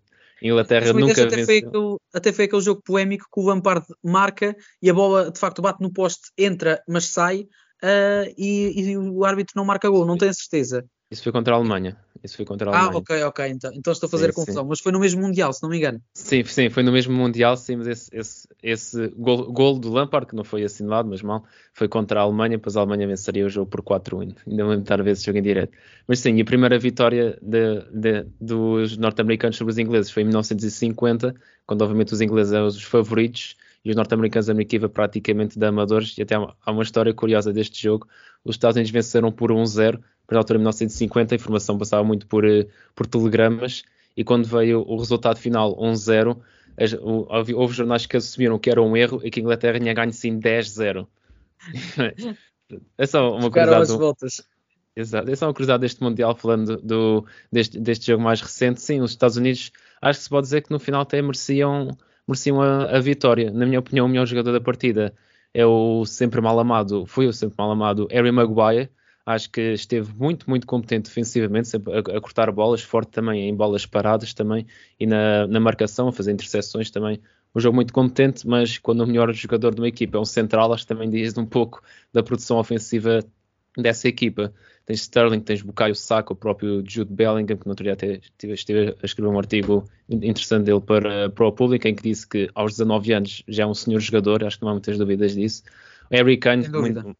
Inglaterra 0.42 0.92
nunca 0.92 1.22
até 1.24 1.44
Foi 1.44 1.58
aquele, 1.58 1.96
até 2.12 2.32
foi 2.32 2.44
aquele 2.46 2.62
jogo 2.62 2.82
polémico 2.84 3.26
que 3.32 3.40
o 3.40 3.44
Lampard 3.44 3.86
marca 4.02 4.56
e 4.80 4.90
a 4.90 4.94
bola 4.94 5.30
de 5.30 5.38
facto 5.38 5.62
bate 5.62 5.80
no 5.80 5.92
poste, 5.92 6.30
entra, 6.36 6.82
mas 6.88 7.06
sai 7.06 7.46
uh, 7.82 8.32
e, 8.36 8.90
e, 8.90 8.96
o 8.96 9.24
árbitro 9.24 9.54
não 9.56 9.64
marca 9.64 9.88
gol, 9.88 10.06
não 10.06 10.16
tenho 10.16 10.34
certeza. 10.34 10.84
Isso 11.12 11.24
foi 11.24 11.32
contra 11.32 11.52
a 11.52 11.58
Alemanha. 11.58 11.94
Isso 12.24 12.36
foi 12.36 12.46
contra 12.46 12.70
a 12.70 12.72
ah, 12.72 12.78
Alemanha. 12.78 12.96
Ah, 12.96 12.98
ok, 12.98 13.22
ok. 13.24 13.48
Então, 13.48 13.70
então 13.74 13.92
estou 13.92 14.06
a 14.06 14.10
fazer 14.10 14.26
sim, 14.26 14.30
a 14.30 14.34
confusão. 14.34 14.62
Sim. 14.62 14.68
Mas 14.70 14.80
foi 14.80 14.92
no 14.92 14.98
mesmo 14.98 15.20
Mundial, 15.20 15.52
se 15.52 15.62
não 15.62 15.68
me 15.68 15.76
engano. 15.76 16.00
Sim, 16.14 16.42
sim, 16.44 16.70
foi 16.70 16.82
no 16.82 16.90
mesmo 16.90 17.14
Mundial. 17.14 17.54
Sim, 17.54 17.76
mas 17.76 17.86
esse, 17.86 18.16
esse, 18.16 18.48
esse 18.62 19.08
gol, 19.08 19.52
gol, 19.52 19.78
do 19.78 19.92
Lampard, 19.92 20.26
que 20.26 20.34
não 20.34 20.42
foi 20.42 20.64
assinalado, 20.64 21.10
mas 21.10 21.20
mal, 21.20 21.44
foi 21.74 21.86
contra 21.86 22.20
a 22.20 22.22
Alemanha. 22.22 22.58
Pois 22.58 22.78
a 22.78 22.80
Alemanha 22.80 23.06
venceria 23.06 23.44
o 23.44 23.50
jogo 23.50 23.70
por 23.70 23.82
4-1. 23.82 24.36
Ainda 24.46 24.74
estar 24.76 25.00
a 25.00 25.02
ver 25.02 25.10
esse 25.10 25.26
jogo 25.26 25.36
em 25.36 25.42
direto. 25.42 25.76
Mas 26.08 26.20
sim, 26.20 26.40
a 26.40 26.44
primeira 26.46 26.78
vitória 26.78 27.38
de, 27.42 27.82
de, 27.92 28.26
dos 28.40 28.96
norte-americanos 28.96 29.56
sobre 29.58 29.72
os 29.72 29.78
ingleses 29.78 30.10
foi 30.10 30.22
em 30.22 30.26
1950, 30.26 31.34
quando 31.66 31.82
obviamente 31.82 32.14
os 32.14 32.22
ingleses 32.22 32.54
eram 32.54 32.68
os 32.68 32.82
favoritos 32.82 33.54
e 33.84 33.90
os 33.90 33.96
norte-americanos 33.96 34.48
a 34.48 34.52
uma 34.52 34.62
equipa 34.62 34.88
praticamente 34.88 35.58
de 35.58 35.66
amadores. 35.66 36.16
E 36.18 36.22
até 36.22 36.34
há 36.34 36.70
uma 36.70 36.82
história 36.82 37.12
curiosa 37.12 37.52
deste 37.52 37.82
jogo. 37.82 38.06
Os 38.44 38.54
Estados 38.54 38.76
Unidos 38.76 38.90
venceram 38.90 39.30
por 39.32 39.50
1-0, 39.50 40.00
para 40.26 40.38
a 40.38 40.40
altura 40.40 40.58
de 40.58 40.62
1950 40.62 41.34
a 41.34 41.36
informação 41.36 41.78
passava 41.78 42.04
muito 42.04 42.26
por, 42.26 42.44
eh, 42.44 42.66
por 42.94 43.06
telegramas, 43.06 43.84
e 44.16 44.24
quando 44.24 44.46
veio 44.46 44.80
o 44.80 44.96
resultado 44.96 45.36
final 45.36 45.76
1-0, 45.76 46.36
houve 47.54 47.74
jornais 47.74 48.06
que 48.06 48.16
assumiram 48.16 48.58
que 48.58 48.70
era 48.70 48.80
um 48.80 48.96
erro 48.96 49.20
e 49.24 49.30
que 49.30 49.40
a 49.40 49.42
Inglaterra 49.42 49.78
tinha 49.78 49.94
ganho 49.94 50.12
sim 50.12 50.38
10-0. 50.38 51.06
é 52.98 53.06
só 53.06 53.36
uma 53.36 53.50
curiosidade. 53.50 53.82
As 53.82 53.90
voltas. 53.90 54.42
Exato, 54.94 55.30
é 55.30 55.36
só 55.36 55.46
uma 55.46 55.54
curiosidade 55.54 55.80
deste 55.80 56.02
Mundial, 56.02 56.34
falando 56.36 56.76
do, 56.76 57.24
deste, 57.50 57.80
deste 57.80 58.06
jogo 58.06 58.22
mais 58.22 58.40
recente. 58.40 58.80
Sim, 58.80 59.00
os 59.00 59.12
Estados 59.12 59.36
Unidos, 59.36 59.72
acho 60.02 60.18
que 60.18 60.24
se 60.24 60.30
pode 60.30 60.46
dizer 60.46 60.62
que 60.62 60.70
no 60.70 60.78
final 60.78 61.00
até 61.00 61.20
mereciam 61.22 61.96
mereciam 62.26 62.60
a, 62.60 62.96
a, 62.96 63.00
vitória. 63.00 63.50
Na 63.50 63.66
minha 63.66 63.80
opinião, 63.80 64.06
o 64.06 64.08
melhor 64.08 64.26
jogador 64.26 64.52
da 64.52 64.60
partida 64.60 65.14
é 65.54 65.66
o 65.66 66.04
sempre 66.04 66.40
mal 66.40 66.58
amado, 66.58 67.06
foi 67.06 67.26
o 67.26 67.32
sempre 67.32 67.56
mal 67.58 67.70
amado 67.70 68.06
Harry 68.10 68.32
Maguire. 68.32 68.90
Acho 69.24 69.50
que 69.50 69.60
esteve 69.74 70.12
muito, 70.14 70.50
muito 70.50 70.66
competente 70.66 71.08
defensivamente, 71.08 71.68
sempre 71.68 71.92
a, 71.94 71.98
a 71.98 72.20
cortar 72.20 72.50
bolas, 72.50 72.82
forte 72.82 73.12
também 73.12 73.48
em 73.48 73.54
bolas 73.54 73.86
paradas 73.86 74.34
também 74.34 74.66
e 74.98 75.06
na, 75.06 75.46
na 75.46 75.60
marcação, 75.60 76.08
a 76.08 76.12
fazer 76.12 76.32
interseções 76.32 76.90
também. 76.90 77.20
Um 77.54 77.60
jogo 77.60 77.76
muito 77.76 77.92
competente, 77.92 78.46
mas 78.48 78.78
quando 78.78 79.02
o 79.02 79.06
melhor 79.06 79.32
jogador 79.32 79.74
de 79.74 79.80
uma 79.80 79.88
equipa 79.88 80.16
é 80.16 80.20
um 80.20 80.24
central, 80.24 80.72
acho 80.72 80.84
que 80.84 80.88
também 80.88 81.08
diz 81.08 81.36
um 81.36 81.46
pouco 81.46 81.82
da 82.12 82.22
produção 82.22 82.58
ofensiva 82.58 83.20
dessa 83.76 84.08
equipa. 84.08 84.52
Tens 84.92 85.00
Sterling, 85.00 85.40
tens 85.40 85.62
Bukayo 85.62 85.94
Saka, 85.94 86.34
o 86.34 86.36
próprio 86.36 86.84
Jude 86.86 87.10
Bellingham, 87.10 87.56
que 87.56 87.64
no 87.64 87.70
outro 87.70 87.82
dia 87.82 87.94
até 87.94 88.20
estive, 88.20 88.52
estive 88.52 88.96
a 89.02 89.06
escrever 89.06 89.30
um 89.30 89.38
artigo 89.38 89.88
interessante 90.10 90.64
dele 90.64 90.82
para, 90.82 91.30
para 91.30 91.46
o 91.46 91.52
público, 91.52 91.88
em 91.88 91.94
que 91.94 92.02
disse 92.02 92.28
que 92.28 92.50
aos 92.54 92.72
19 92.72 93.12
anos 93.14 93.42
já 93.48 93.62
é 93.62 93.66
um 93.66 93.72
senhor 93.72 94.00
jogador, 94.00 94.44
acho 94.44 94.58
que 94.58 94.64
não 94.64 94.70
há 94.70 94.74
muitas 94.74 94.98
dúvidas 94.98 95.34
disso. 95.34 95.62
Harry 96.10 96.36
Kane, 96.36 96.68
muito, 96.68 97.16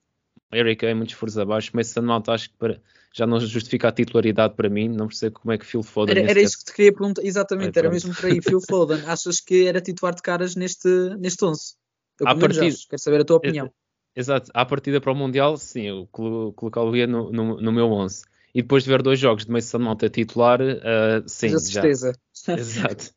Harry 0.53 0.77
Kane, 0.77 0.95
muitos 0.95 1.15
furos 1.15 1.39
abaixo, 1.39 1.71
mas 1.73 1.95
Mount 1.97 2.29
acho 2.29 2.51
que 2.51 2.57
para, 2.59 2.79
já 3.15 3.27
não 3.27 3.41
justifica 3.41 3.89
a 3.89 3.93
titularidade 3.93 4.55
para 4.55 4.69
mim, 4.69 4.89
não 4.89 5.09
percebo 5.09 5.41
como 5.41 5.53
é 5.53 5.57
que 5.57 5.65
Phil 5.65 5.83
Foden... 5.83 6.19
Era, 6.19 6.31
era 6.31 6.43
isso 6.43 6.59
que 6.59 6.65
te 6.67 6.75
queria 6.75 6.93
perguntar, 6.93 7.25
exatamente, 7.25 7.75
é, 7.77 7.79
era 7.79 7.91
mesmo 7.91 8.15
para 8.15 8.29
aí, 8.29 8.43
Phil 8.43 8.61
Foden, 8.61 9.01
achas 9.09 9.41
que 9.41 9.67
era 9.67 9.81
titular 9.81 10.15
de 10.15 10.21
caras 10.21 10.55
neste, 10.57 10.89
neste 11.19 11.43
11? 11.43 11.75
Eu, 12.21 12.29
a 12.29 12.35
partir, 12.37 12.75
quero 12.87 13.03
saber 13.03 13.23
a 13.23 13.25
tua 13.25 13.39
opinião. 13.39 13.73
Exato, 14.14 14.51
à 14.55 14.64
partida 14.64 15.01
para 15.01 15.12
o 15.12 15.14
Mundial, 15.14 15.57
sim, 15.57 15.83
eu 15.83 16.09
colocá-lo 16.11 16.92
no, 17.07 17.33
no, 17.33 17.61
no 17.61 17.72
meu 17.72 17.90
11 17.90 18.25
e 18.55 18.61
depois 18.61 18.85
de 18.85 18.90
ver 18.90 19.03
dois 19.03 19.18
jogos 19.18 19.46
de 19.46 19.51
Mason 19.51 19.79
Mount 19.79 20.03
a 20.03 20.11
titular, 20.11 20.61
uh, 20.61 21.22
sim, 21.27 21.48
já. 21.48 21.59
certeza. 21.59 22.12
Exato. 22.48 23.11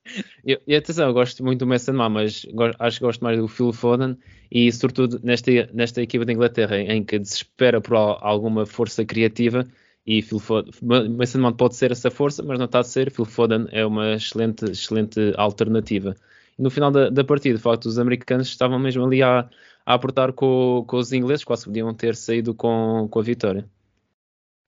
E, 0.45 0.59
e, 0.67 0.75
atenção, 0.75 1.07
eu 1.07 1.13
gosto 1.13 1.43
muito 1.43 1.59
do 1.59 1.67
Mason 1.67 1.93
Mount, 1.93 2.11
mas 2.11 2.45
acho 2.79 2.99
que 2.99 3.05
gosto 3.05 3.23
mais 3.23 3.37
do 3.39 3.47
Phil 3.47 3.73
Foden 3.73 4.17
e 4.51 4.71
sobretudo 4.71 5.19
nesta, 5.23 5.51
nesta 5.73 6.01
equipa 6.01 6.25
de 6.25 6.33
Inglaterra 6.33 6.77
em 6.77 7.03
que 7.03 7.17
desespera 7.17 7.81
por 7.81 7.95
alguma 7.95 8.65
força 8.65 9.03
criativa 9.03 9.65
e 10.05 10.21
Phil 10.21 10.39
Foden, 10.39 10.71
Mason 11.09 11.39
Mount 11.39 11.57
pode 11.57 11.75
ser 11.75 11.91
essa 11.91 12.11
força, 12.11 12.43
mas 12.43 12.59
não 12.59 12.65
está 12.65 12.79
a 12.79 12.83
ser. 12.83 13.11
Phil 13.11 13.25
Foden 13.25 13.67
é 13.71 13.85
uma 13.85 14.13
excelente, 14.13 14.65
excelente 14.65 15.19
alternativa. 15.35 16.15
E 16.57 16.61
no 16.61 16.69
final 16.69 16.91
da, 16.91 17.09
da 17.09 17.23
partida, 17.23 17.57
de 17.57 17.61
facto, 17.61 17.87
os 17.87 17.97
americanos 17.97 18.47
estavam 18.47 18.77
mesmo 18.77 19.03
ali 19.03 19.23
a, 19.23 19.49
a 19.85 19.93
aportar 19.93 20.33
com, 20.33 20.83
com 20.87 20.97
os 20.97 21.13
ingleses, 21.13 21.43
quase 21.43 21.65
podiam 21.65 21.93
ter 21.93 22.15
saído 22.15 22.55
com, 22.55 23.07
com 23.09 23.19
a 23.19 23.23
vitória. 23.23 23.69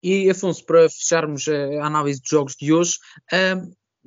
E 0.03 0.30
Afonso, 0.30 0.63
para 0.65 0.88
fecharmos 0.89 1.47
a 1.47 1.86
análise 1.86 2.21
dos 2.21 2.30
jogos 2.30 2.56
de 2.56 2.71
hoje, 2.71 2.93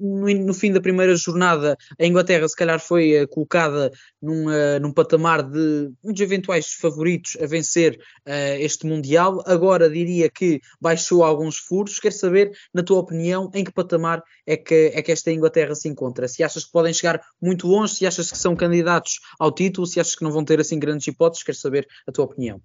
no, 0.01 0.27
no, 0.47 0.55
fim 0.55 0.73
da 0.73 0.81
primeira 0.81 1.15
jornada, 1.15 1.77
a 1.99 2.07
Inglaterra 2.07 2.49
se 2.49 2.57
calhar 2.57 2.81
foi 2.81 3.23
uh, 3.23 3.29
colocada 3.29 3.91
num, 4.21 4.47
uh, 4.47 4.81
num, 4.81 4.93
patamar 4.93 5.43
de 5.43 5.93
muitos 6.03 6.23
eventuais 6.23 6.73
favoritos 6.73 7.37
a 7.41 7.47
vencer 7.47 7.99
uh, 8.27 8.57
este 8.59 8.87
Mundial. 8.87 9.43
Agora 9.47 9.91
diria 9.91 10.31
que 10.31 10.61
baixou 10.81 11.23
alguns 11.23 11.59
furos. 11.59 11.99
Quero 12.01 12.15
saber, 12.15 12.53
na 12.73 12.83
tua 12.83 12.99
opinião, 12.99 13.51
em 13.55 13.63
que 13.63 13.73
patamar 13.73 14.23
é 14.47 14.57
que, 14.57 14.93
é 14.95 15.03
que 15.03 15.13
esta 15.13 15.31
Inglaterra 15.31 15.75
se 15.75 15.89
encontra? 15.89 16.27
Se 16.27 16.43
achas 16.43 16.65
que 16.65 16.73
podem 16.73 16.95
chegar 16.95 17.21
muito 17.41 17.67
longe, 17.67 17.95
se 17.95 18.07
achas 18.07 18.31
que 18.31 18.39
são 18.39 18.57
candidatos 18.57 19.21
ao 19.39 19.53
título, 19.53 19.87
se 19.87 20.01
achas 20.01 20.15
que 20.15 20.25
não 20.25 20.33
vão 20.33 20.45
ter 20.45 20.61
assim 20.61 20.79
grandes 20.79 21.07
hipóteses, 21.07 21.45
quero 21.45 21.59
saber 21.59 21.87
a 22.07 22.13
tua 22.13 22.25
opinião 22.25 22.61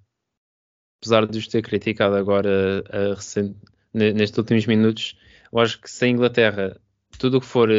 apesar 1.01 1.27
de 1.27 1.37
os 1.37 1.47
ter 1.47 1.61
criticado 1.61 2.15
agora 2.15 2.83
recente, 3.15 3.55
nestes 3.93 4.37
últimos 4.37 4.65
minutos, 4.65 5.15
eu 5.51 5.59
acho 5.59 5.79
que 5.79 5.89
se 5.89 6.03
a 6.03 6.07
Inglaterra, 6.07 6.79
tudo 7.25 7.37
o 7.37 7.41
que 7.41 7.47
for 7.47 7.69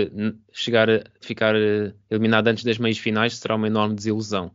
chegar 0.50 0.90
a 0.90 1.04
ficar 1.20 1.54
eh, 1.54 1.92
eliminado 2.10 2.48
antes 2.48 2.64
das 2.64 2.78
meias 2.78 2.98
finais, 2.98 3.36
será 3.36 3.54
uma 3.54 3.68
enorme 3.68 3.94
desilusão. 3.94 4.50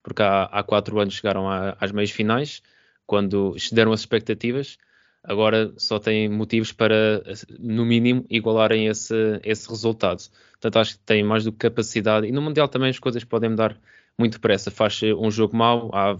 Porque 0.00 0.22
há, 0.22 0.44
há 0.44 0.62
quatro 0.62 1.00
anos 1.00 1.14
chegaram 1.14 1.48
às 1.50 1.90
meias 1.90 2.12
finais, 2.12 2.62
quando 3.04 3.56
excederam 3.56 3.92
as 3.92 3.98
expectativas, 3.98 4.78
agora 5.24 5.72
só 5.76 5.98
têm 5.98 6.28
motivos 6.28 6.70
para, 6.70 7.20
no 7.58 7.84
mínimo, 7.84 8.24
igualarem 8.30 8.86
esse, 8.86 9.40
esse 9.42 9.68
resultado. 9.68 10.22
Portanto, 10.52 10.76
acho 10.78 10.92
que 10.98 11.04
têm 11.04 11.24
mais 11.24 11.42
do 11.42 11.50
que 11.50 11.58
capacidade. 11.58 12.28
E 12.28 12.30
no 12.30 12.40
Mundial 12.40 12.68
também 12.68 12.90
as 12.90 12.98
coisas 13.00 13.24
podem 13.24 13.50
mudar 13.50 13.76
muito 14.18 14.34
depressa. 14.34 14.70
Faz 14.70 15.00
um 15.02 15.30
jogo 15.30 15.56
mau, 15.56 15.90
há, 15.94 16.16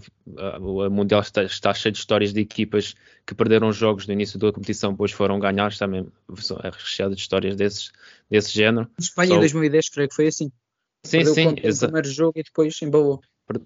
a 0.55 0.89
Mundial 0.89 1.21
está, 1.21 1.43
está, 1.43 1.73
cheio 1.73 1.91
de 1.91 1.99
histórias 1.99 2.33
de 2.33 2.39
equipas 2.39 2.95
que 3.25 3.35
perderam 3.35 3.71
jogos 3.71 4.07
no 4.07 4.13
início 4.13 4.39
da 4.39 4.51
competição, 4.51 4.91
depois 4.91 5.11
foram 5.11 5.39
ganhar, 5.39 5.67
está 5.67 5.85
mesmo 5.85 6.11
é 6.63 6.69
recheado 6.69 7.13
de 7.13 7.21
histórias 7.21 7.55
desses, 7.55 7.91
desse 8.29 8.53
género. 8.53 8.89
Espanha 8.97 9.35
em 9.35 9.39
2010, 9.39 9.89
creio 9.89 10.09
que 10.09 10.15
foi 10.15 10.27
assim. 10.27 10.51
Sim, 11.05 11.17
Perdeu 11.17 11.33
sim. 11.33 11.47
O 11.47 11.79
primeiro 11.79 12.09
jogo 12.09 12.33
e 12.37 12.43
depois 12.43 12.81
embalou 12.81 13.21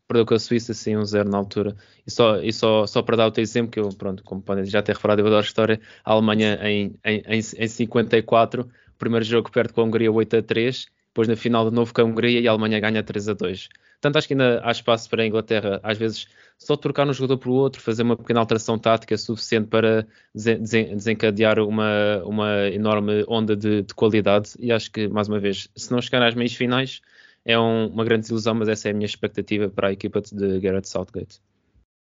perdeu 0.08 0.26
com 0.26 0.34
a 0.34 0.40
Suíça 0.40 0.74
sim 0.74 0.96
um 0.96 1.06
zero 1.06 1.30
na 1.30 1.38
altura. 1.38 1.76
E 2.06 2.12
só, 2.12 2.38
e 2.38 2.54
só, 2.54 2.88
só 2.88 3.02
para 3.02 3.18
dar 3.18 3.28
o 3.28 3.32
teu 3.32 3.42
exemplo, 3.42 3.72
que 3.72 3.80
eu, 3.80 3.90
pronto, 3.90 4.24
como 4.24 4.42
podem 4.42 4.66
já 4.66 4.82
ter 4.82 4.96
reparado, 4.96 5.22
eu 5.22 5.28
adoro 5.28 5.42
a 5.42 5.46
história, 5.46 5.82
a 6.06 6.14
Alemanha 6.14 6.58
em, 6.64 6.96
em, 7.04 7.24
em, 7.28 7.40
em 7.40 7.68
54, 7.68 8.62
o 8.64 8.98
primeiro 8.98 9.26
jogo 9.26 9.52
perde 9.52 9.74
com 9.74 9.82
a 9.82 9.84
Hungria 9.84 10.12
8 10.12 10.38
a 10.38 10.42
3, 10.42 10.88
depois 11.14 11.28
na 11.28 11.36
final 11.36 11.70
de 11.70 11.76
novo 11.76 11.94
com 11.94 12.02
a 12.02 12.04
Hungria 12.04 12.40
e 12.40 12.48
a 12.48 12.52
Alemanha 12.52 12.80
ganha 12.80 13.04
3 13.04 13.30
a 13.30 13.34
2. 13.34 13.70
Portanto, 14.02 14.18
acho 14.18 14.28
que 14.28 14.34
ainda 14.34 14.60
há 14.64 14.72
espaço 14.72 15.08
para 15.10 15.22
a 15.22 15.28
Inglaterra, 15.28 15.80
às 15.84 15.98
vezes, 15.98 16.28
só 16.58 16.76
trocar 16.76 17.08
um 17.08 17.14
jogador 17.14 17.38
por 17.38 17.52
outro, 17.52 17.82
fazer 17.82 18.02
uma 18.02 18.18
pequena 18.18 18.40
alteração 18.40 18.78
tática 18.78 19.16
suficiente 19.16 19.68
para 19.68 20.08
desencadear 20.34 21.60
uma, 21.60 22.22
uma 22.26 22.68
enorme 22.70 23.24
onda 23.28 23.56
de, 23.56 23.84
de 23.84 23.94
qualidade. 23.94 24.56
E 24.60 24.72
acho 24.72 24.92
que, 24.92 25.08
mais 25.08 25.30
uma 25.30 25.40
vez, 25.40 25.70
se 25.76 25.92
não 25.92 26.02
chegar 26.02 26.22
às 26.22 26.36
meias 26.36 26.54
finais, 26.54 27.00
é 27.46 27.58
um, 27.58 27.88
uma 27.88 28.04
grande 28.04 28.22
desilusão, 28.22 28.56
mas 28.56 28.68
essa 28.68 28.90
é 28.90 28.92
a 28.92 28.94
minha 28.94 29.06
expectativa 29.06 29.70
para 29.70 29.90
a 29.90 29.94
equipa 29.94 30.20
de 30.20 30.60
Gareth 30.60 30.86
Southgate. 30.86 31.40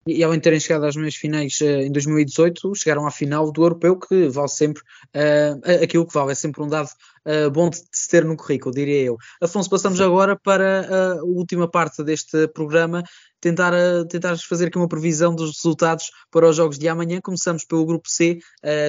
E 0.05 0.21
ao 0.21 0.37
terem 0.37 0.59
chegado 0.59 0.85
às 0.85 0.97
meias 0.97 1.15
finais 1.15 1.61
uh, 1.61 1.65
em 1.65 1.91
2018, 1.91 2.75
chegaram 2.75 3.07
à 3.07 3.11
final 3.11 3.49
do 3.51 3.63
europeu, 3.63 3.97
que 3.97 4.27
vale 4.27 4.49
sempre 4.49 4.81
uh, 5.15 5.83
aquilo 5.83 6.05
que 6.05 6.13
vale, 6.13 6.33
é 6.33 6.35
sempre 6.35 6.61
um 6.61 6.67
dado 6.67 6.89
uh, 7.25 7.49
bom 7.51 7.69
de 7.69 7.77
se 7.91 8.07
ter 8.09 8.25
no 8.25 8.35
currículo, 8.35 8.73
diria 8.73 9.03
eu. 9.03 9.17
Afonso, 9.41 9.69
passamos 9.69 9.99
Sim. 9.99 10.05
agora 10.05 10.35
para 10.35 10.87
a 10.87 11.23
última 11.23 11.69
parte 11.69 12.03
deste 12.03 12.47
programa, 12.47 13.03
tentar, 13.39 13.73
tentar 14.09 14.37
fazer 14.37 14.67
aqui 14.67 14.77
uma 14.77 14.87
previsão 14.87 15.35
dos 15.35 15.57
resultados 15.57 16.11
para 16.31 16.47
os 16.47 16.55
jogos 16.55 16.77
de 16.77 16.87
amanhã. 16.87 17.19
Começamos 17.21 17.65
pelo 17.65 17.85
grupo 17.85 18.09
C, 18.09 18.39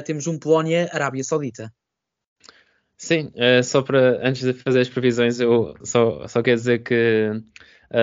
temos 0.05 0.27
um 0.27 0.38
Polónia-Arábia 0.38 1.25
Saudita. 1.25 1.73
Sim, 2.97 3.33
só 3.62 3.83
para 3.83 4.27
antes 4.27 4.42
de 4.42 4.53
fazer 4.53 4.81
as 4.81 4.88
previsões, 4.88 5.40
eu 5.40 5.75
só, 5.83 6.27
só 6.29 6.42
quero 6.42 6.57
dizer 6.57 6.83
que 6.83 7.42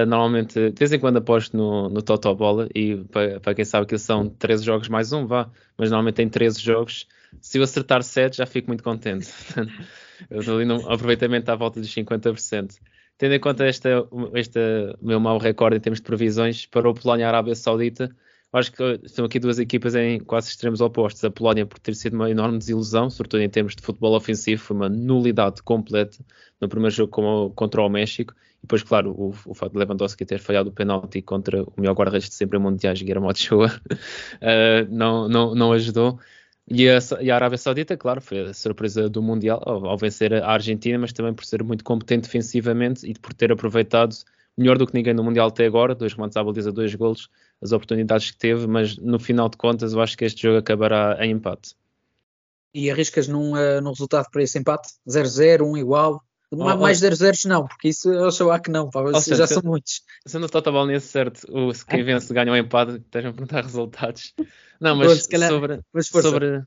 normalmente, 0.07 0.71
de 0.71 0.79
vez 0.79 0.93
em 0.93 0.99
quando 0.99 1.17
aposto 1.17 1.55
no, 1.55 1.89
no 1.89 2.01
Total 2.01 2.35
Bola 2.35 2.67
e 2.75 2.97
para, 3.05 3.39
para 3.39 3.55
quem 3.55 3.65
sabe 3.65 3.87
que 3.87 3.97
são 3.97 4.29
13 4.29 4.63
jogos 4.63 4.89
mais 4.89 5.11
um, 5.11 5.25
vá, 5.25 5.49
mas 5.77 5.89
normalmente 5.89 6.15
tem 6.15 6.29
13 6.29 6.61
jogos. 6.61 7.07
Se 7.39 7.57
eu 7.57 7.63
acertar 7.63 8.03
7, 8.03 8.37
já 8.37 8.45
fico 8.45 8.67
muito 8.67 8.83
contente. 8.83 9.27
eu 10.29 10.39
estou 10.39 10.55
ali 10.55 10.65
num 10.65 10.89
aproveitamento 10.89 11.49
à 11.49 11.55
volta 11.55 11.79
dos 11.79 11.93
50%. 11.93 12.77
Tendo 13.17 13.35
em 13.35 13.39
conta 13.39 13.67
este, 13.67 13.89
este 14.33 14.59
meu 15.01 15.19
mau 15.19 15.37
recorde 15.37 15.77
em 15.77 15.79
termos 15.79 15.99
de 15.99 16.05
previsões 16.05 16.65
para 16.65 16.89
o 16.89 16.93
Polónia 16.93 17.27
Arábia 17.27 17.53
Saudita, 17.55 18.09
acho 18.53 18.71
que 18.71 18.83
estão 19.03 19.25
aqui 19.25 19.39
duas 19.39 19.59
equipas 19.59 19.95
em 19.95 20.19
quase 20.19 20.49
extremos 20.49 20.81
opostos. 20.81 21.23
A 21.23 21.29
Polónia, 21.29 21.65
por 21.65 21.79
ter 21.79 21.95
sido 21.95 22.13
uma 22.15 22.29
enorme 22.29 22.57
desilusão, 22.57 23.09
sobretudo 23.09 23.41
em 23.41 23.49
termos 23.49 23.75
de 23.75 23.81
futebol 23.81 24.15
ofensivo, 24.15 24.61
foi 24.61 24.75
uma 24.75 24.89
nulidade 24.89 25.61
completa 25.61 26.17
no 26.59 26.67
primeiro 26.67 26.95
jogo 26.95 27.51
contra 27.51 27.81
o 27.81 27.89
México 27.89 28.33
e 28.59 28.61
depois, 28.61 28.83
claro, 28.83 29.11
o, 29.11 29.29
o 29.45 29.53
facto 29.53 29.73
de 29.73 29.79
Lewandowski 29.79 30.25
ter 30.25 30.39
falhado 30.39 30.69
o 30.69 30.73
penalti 30.73 31.21
contra 31.21 31.63
o 31.63 31.73
melhor 31.77 31.93
guarda-redes 31.93 32.29
de 32.29 32.35
sempre 32.35 32.57
em 32.59 32.61
mundiais, 32.61 33.01
Guilherme 33.01 33.27
Ochoa, 33.27 33.67
uh, 33.67 34.87
não, 34.89 35.27
não, 35.27 35.55
não 35.55 35.73
ajudou. 35.73 36.19
E 36.67 36.89
a, 36.89 36.99
e 37.19 37.31
a, 37.31 37.35
Arábia 37.35 37.57
Saudita, 37.57 37.97
claro, 37.97 38.21
foi 38.21 38.41
a 38.41 38.53
surpresa 38.53 39.09
do 39.09 39.21
Mundial 39.21 39.61
ao, 39.65 39.85
ao, 39.85 39.97
vencer 39.97 40.33
a 40.33 40.51
Argentina, 40.51 40.97
mas 40.97 41.11
também 41.11 41.33
por 41.33 41.43
ser 41.43 41.63
muito 41.63 41.83
competente 41.83 42.23
defensivamente 42.23 43.05
e 43.09 43.13
por 43.13 43.33
ter 43.33 43.51
aproveitado 43.51 44.15
melhor 44.57 44.77
do 44.77 44.85
que 44.85 44.93
ninguém 44.93 45.13
no 45.13 45.23
Mundial 45.23 45.47
até 45.47 45.65
agora, 45.65 45.95
dois 45.95 46.13
remates 46.13 46.37
à 46.37 46.43
baliza, 46.43 46.71
dois 46.71 46.93
golos, 46.95 47.29
as 47.61 47.71
oportunidades 47.71 48.31
que 48.31 48.37
teve, 48.37 48.67
mas 48.67 48.97
no 48.97 49.19
final 49.19 49.49
de 49.49 49.57
contas 49.57 49.93
eu 49.93 50.01
acho 50.01 50.17
que 50.17 50.25
este 50.25 50.41
jogo 50.43 50.57
acabará 50.57 51.17
em 51.19 51.31
empate. 51.31 51.75
E 52.73 52.89
arriscas 52.89 53.27
num, 53.27 53.53
uh, 53.53 53.81
num 53.81 53.89
resultado 53.89 54.27
para 54.31 54.43
esse 54.43 54.57
empate? 54.57 54.89
0-0, 55.07 55.61
1 55.63 55.77
igual? 55.77 56.23
Oh, 56.53 56.75
mais 56.77 56.97
0 56.97 57.15
zeros 57.15 57.45
não, 57.45 57.65
porque 57.65 57.87
isso 57.87 58.11
eu 58.11 58.27
acho 58.51 58.61
que 58.61 58.69
não, 58.69 58.89
pá, 58.89 59.01
oh, 59.01 59.35
já 59.35 59.47
são 59.47 59.61
muitos. 59.63 60.01
Se 60.27 60.37
não 60.37 60.47
está 60.47 60.61
bom 60.61 60.85
nesse 60.85 61.07
certo, 61.07 61.45
o, 61.49 61.73
se 61.73 61.85
quem 61.85 62.03
vence 62.03 62.33
ganha 62.33 62.51
um 62.51 62.55
empate, 62.55 62.97
estejam 62.97 63.31
a 63.31 63.33
perguntar 63.33 63.61
resultados. 63.63 64.33
Não, 64.79 64.95
mas 64.95 65.27
calhar, 65.27 65.49
sobre, 65.49 65.79
mas 65.93 66.07
sobre 66.07 66.63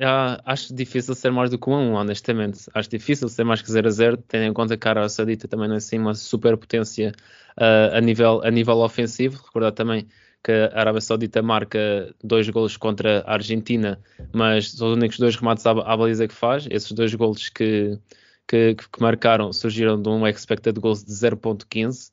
já, 0.00 0.40
acho 0.44 0.72
difícil 0.72 1.12
ser 1.14 1.30
mais 1.30 1.50
do 1.50 1.58
que 1.58 1.68
um 1.68 1.74
a 1.74 1.80
um, 1.80 1.94
honestamente. 1.94 2.60
Acho 2.72 2.88
difícil 2.88 3.28
ser 3.28 3.42
mais 3.42 3.60
que 3.60 3.70
0 3.70 3.88
a 3.88 3.90
0, 3.90 4.16
tendo 4.16 4.44
em 4.44 4.52
conta 4.52 4.76
que 4.76 4.86
a 4.86 4.92
Arábia 4.92 5.08
Saudita 5.08 5.48
também 5.48 5.66
não 5.66 5.74
é 5.74 5.78
assim 5.78 5.98
uma 5.98 6.14
superpotência 6.14 7.12
uh, 7.58 7.96
a, 7.96 8.00
nível, 8.00 8.40
a 8.44 8.50
nível 8.50 8.76
ofensivo. 8.78 9.42
Recordar 9.44 9.72
também 9.72 10.06
que 10.44 10.52
a 10.52 10.78
Arábia 10.78 11.00
Saudita 11.00 11.42
marca 11.42 12.14
dois 12.22 12.48
golos 12.48 12.76
contra 12.76 13.22
a 13.26 13.32
Argentina, 13.34 14.00
mas 14.32 14.70
são 14.70 14.88
os 14.88 14.96
únicos 14.96 15.18
dois 15.18 15.34
remates 15.34 15.66
à, 15.66 15.72
à 15.72 15.96
baliza 15.96 16.28
que 16.28 16.34
faz. 16.34 16.68
Esses 16.70 16.92
dois 16.92 17.12
golos 17.14 17.48
que 17.48 17.98
que, 18.48 18.74
que, 18.74 19.00
marcaram 19.00 19.52
surgiram 19.52 20.00
de 20.00 20.08
um 20.08 20.26
expected 20.26 20.80
goals 20.80 21.04
de 21.04 21.12
0.15. 21.12 22.10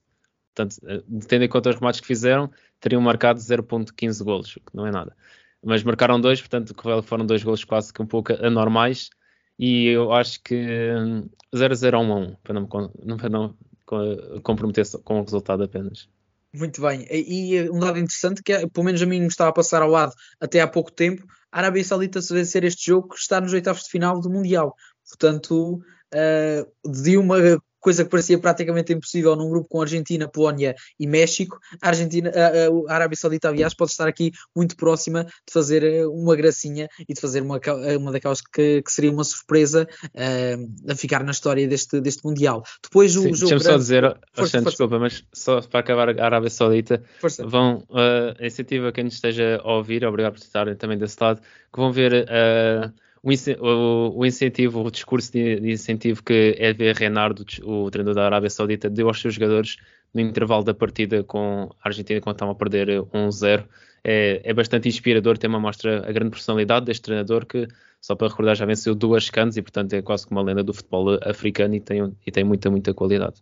Portanto, 0.53 0.77
eh, 0.85 1.01
tendo 1.27 1.45
em 1.45 1.49
conta 1.49 1.69
os 1.69 1.75
remates 1.75 2.01
que 2.01 2.07
fizeram, 2.07 2.51
teriam 2.79 3.01
marcado 3.01 3.39
0.15 3.39 4.23
golos, 4.23 4.55
o 4.55 4.59
que 4.59 4.75
não 4.75 4.85
é 4.85 4.91
nada. 4.91 5.15
Mas 5.63 5.81
marcaram 5.83 6.19
dois, 6.19 6.39
portanto, 6.39 6.75
foram 7.03 7.25
dois 7.25 7.41
golos 7.43 7.63
quase 7.63 7.91
que 7.91 8.01
um 8.01 8.05
pouco 8.05 8.33
anormais. 8.33 9.09
E 9.57 9.87
eu 9.87 10.11
acho 10.11 10.43
que 10.43 10.55
0-0 11.53 11.93
a 11.93 11.99
1 11.99 12.35
para 12.43 12.53
não, 12.53 12.67
para 12.67 13.29
não 13.29 13.55
comprometer 14.43 14.85
com 15.03 15.19
o 15.19 15.23
resultado 15.23 15.63
apenas. 15.63 16.09
Muito 16.53 16.81
bem. 16.81 17.05
E 17.09 17.69
um 17.69 17.79
dado 17.79 17.97
interessante 17.97 18.43
que, 18.43 18.53
é, 18.53 18.67
pelo 18.67 18.85
menos 18.85 19.01
a 19.01 19.05
mim 19.05 19.21
me 19.21 19.27
estava 19.27 19.49
a 19.49 19.53
passar 19.53 19.81
ao 19.81 19.89
lado 19.89 20.13
até 20.39 20.61
há 20.61 20.67
pouco 20.67 20.91
tempo, 20.91 21.25
a 21.51 21.59
Arábia 21.59 21.83
Saudita 21.83 22.21
se 22.21 22.33
vencer 22.33 22.63
este 22.63 22.85
jogo 22.85 23.13
está 23.15 23.41
nos 23.41 23.53
oitavos 23.53 23.83
de 23.83 23.89
final 23.89 24.19
do 24.19 24.29
Mundial. 24.29 24.75
Portanto, 25.07 25.81
uh, 26.15 26.91
de 26.91 27.17
uma 27.17 27.37
coisa 27.85 28.03
que 28.03 28.09
parecia 28.09 28.39
praticamente 28.39 28.91
impossível 28.91 29.35
num 29.35 29.47
grupo 29.47 29.69
com 29.69 29.79
Argentina, 29.79 30.27
Polónia 30.27 30.73
e 30.99 31.05
México. 31.05 31.59
A, 31.79 31.89
Argentina, 31.89 32.31
a, 32.31 32.91
a 32.91 32.95
Arábia 32.95 33.15
Saudita, 33.15 33.47
aliás, 33.47 33.75
pode 33.75 33.91
estar 33.91 34.07
aqui 34.07 34.31
muito 34.55 34.75
próxima 34.75 35.23
de 35.23 35.53
fazer 35.53 36.03
uma 36.07 36.35
gracinha 36.35 36.89
e 37.07 37.13
de 37.13 37.21
fazer 37.21 37.43
uma, 37.43 37.61
uma 37.99 38.11
daquelas 38.11 38.41
que, 38.41 38.81
que 38.81 38.91
seria 38.91 39.11
uma 39.11 39.23
surpresa 39.23 39.87
uh, 40.03 40.91
a 40.91 40.95
ficar 40.95 41.23
na 41.23 41.29
história 41.29 41.67
deste, 41.67 42.01
deste 42.01 42.25
Mundial. 42.25 42.63
Depois 42.81 43.11
Sim, 43.11 43.19
o 43.19 43.35
jogo. 43.35 43.51
Deixa-me 43.51 43.61
só 43.61 43.77
dizer, 43.77 44.01
força, 44.01 44.17
força. 44.33 44.61
desculpa, 44.61 44.97
mas 44.97 45.23
só 45.31 45.61
para 45.61 45.81
acabar 45.81 46.09
a 46.09 46.25
Arábia 46.25 46.49
Saudita, 46.49 47.03
força. 47.21 47.45
vão, 47.45 47.85
uh, 47.91 48.33
a 48.39 48.41
iniciativa, 48.41 48.91
quem 48.91 49.03
nos 49.03 49.13
esteja 49.13 49.61
a 49.63 49.73
ouvir, 49.73 50.03
obrigado 50.03 50.33
por 50.33 50.39
estarem 50.39 50.75
também 50.75 50.97
desse 50.97 51.17
lado, 51.21 51.39
que 51.39 51.79
vão 51.79 51.91
ver. 51.91 52.25
Uh, 52.25 53.05
o, 53.59 54.19
o, 54.19 54.25
incentivo, 54.25 54.83
o 54.83 54.91
discurso 54.91 55.31
de, 55.31 55.59
de 55.59 55.71
incentivo 55.71 56.23
que 56.23 56.55
Hervé 56.59 56.93
Renard, 56.93 57.43
o 57.63 57.89
treinador 57.89 58.15
da 58.15 58.25
Arábia 58.25 58.49
Saudita, 58.49 58.89
deu 58.89 59.07
aos 59.07 59.19
seus 59.19 59.33
jogadores 59.33 59.77
no 60.13 60.21
intervalo 60.21 60.63
da 60.63 60.73
partida 60.73 61.23
com 61.23 61.69
a 61.81 61.89
Argentina 61.89 62.21
quando 62.21 62.35
estavam 62.35 62.53
a 62.53 62.55
perder 62.55 62.87
1-0. 62.87 63.67
É, 64.03 64.41
é, 64.43 64.53
bastante 64.53 64.87
inspirador, 64.87 65.37
tem 65.37 65.49
uma 65.49 65.59
mostra 65.59 66.07
a 66.07 66.11
grande 66.11 66.29
personalidade 66.29 66.85
deste 66.85 67.01
treinador 67.01 67.45
que, 67.47 67.67
só 67.99 68.15
para 68.15 68.27
recordar, 68.27 68.55
já 68.55 68.65
venceu 68.65 68.93
duas 68.93 69.31
cans 69.31 69.57
e 69.57 69.63
portanto 69.63 69.93
é 69.93 70.01
quase 70.03 70.27
como 70.27 70.39
uma 70.39 70.45
lenda 70.45 70.63
do 70.63 70.73
futebol 70.73 71.17
africano 71.23 71.73
e 71.73 71.81
tem, 71.81 72.15
e 72.25 72.31
tem 72.31 72.43
muita, 72.43 72.69
muita 72.69 72.93
qualidade. 72.93 73.41